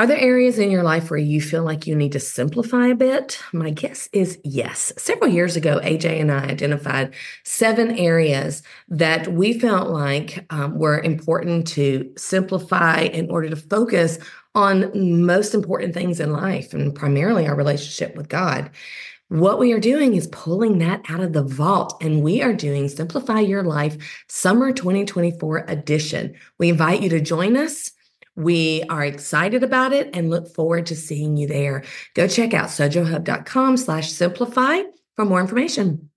Are 0.00 0.06
there 0.06 0.16
areas 0.16 0.58
in 0.58 0.70
your 0.70 0.82
life 0.82 1.10
where 1.10 1.20
you 1.20 1.42
feel 1.42 1.62
like 1.62 1.86
you 1.86 1.94
need 1.94 2.12
to 2.12 2.20
simplify 2.20 2.86
a 2.86 2.94
bit? 2.94 3.38
My 3.52 3.68
guess 3.68 4.08
is 4.14 4.38
yes. 4.44 4.94
Several 4.96 5.28
years 5.28 5.56
ago, 5.56 5.78
AJ 5.84 6.22
and 6.22 6.32
I 6.32 6.44
identified 6.44 7.12
seven 7.44 7.90
areas 7.98 8.62
that 8.88 9.30
we 9.30 9.58
felt 9.58 9.90
like 9.90 10.46
um, 10.48 10.78
were 10.78 11.02
important 11.02 11.66
to 11.74 12.10
simplify 12.16 13.00
in 13.00 13.30
order 13.30 13.50
to 13.50 13.56
focus 13.56 14.18
on 14.54 14.90
most 15.22 15.52
important 15.52 15.92
things 15.92 16.18
in 16.18 16.32
life 16.32 16.72
and 16.72 16.94
primarily 16.94 17.46
our 17.46 17.54
relationship 17.54 18.16
with 18.16 18.30
God. 18.30 18.70
what 19.28 19.58
we 19.58 19.70
are 19.74 19.78
doing 19.78 20.14
is 20.14 20.28
pulling 20.28 20.78
that 20.78 21.02
out 21.10 21.20
of 21.20 21.34
the 21.34 21.42
vault, 21.42 22.02
and 22.02 22.22
we 22.22 22.40
are 22.40 22.54
doing 22.54 22.88
Simplify 22.88 23.40
Your 23.40 23.62
Life 23.64 24.24
Summer 24.28 24.72
2024 24.72 25.66
edition. 25.68 26.34
We 26.56 26.70
invite 26.70 27.02
you 27.02 27.10
to 27.10 27.20
join 27.20 27.54
us. 27.54 27.92
We 28.36 28.84
are 28.88 29.04
excited 29.04 29.62
about 29.62 29.92
it 29.92 30.10
and 30.14 30.30
look 30.30 30.54
forward 30.54 30.86
to 30.86 30.96
seeing 30.96 31.36
you 31.36 31.46
there. 31.46 31.84
Go 32.14 32.28
check 32.28 32.54
out 32.54 32.68
sojohub.com 32.68 33.76
slash 33.76 34.10
simplify 34.10 34.82
for 35.16 35.24
more 35.24 35.40
information. 35.40 36.10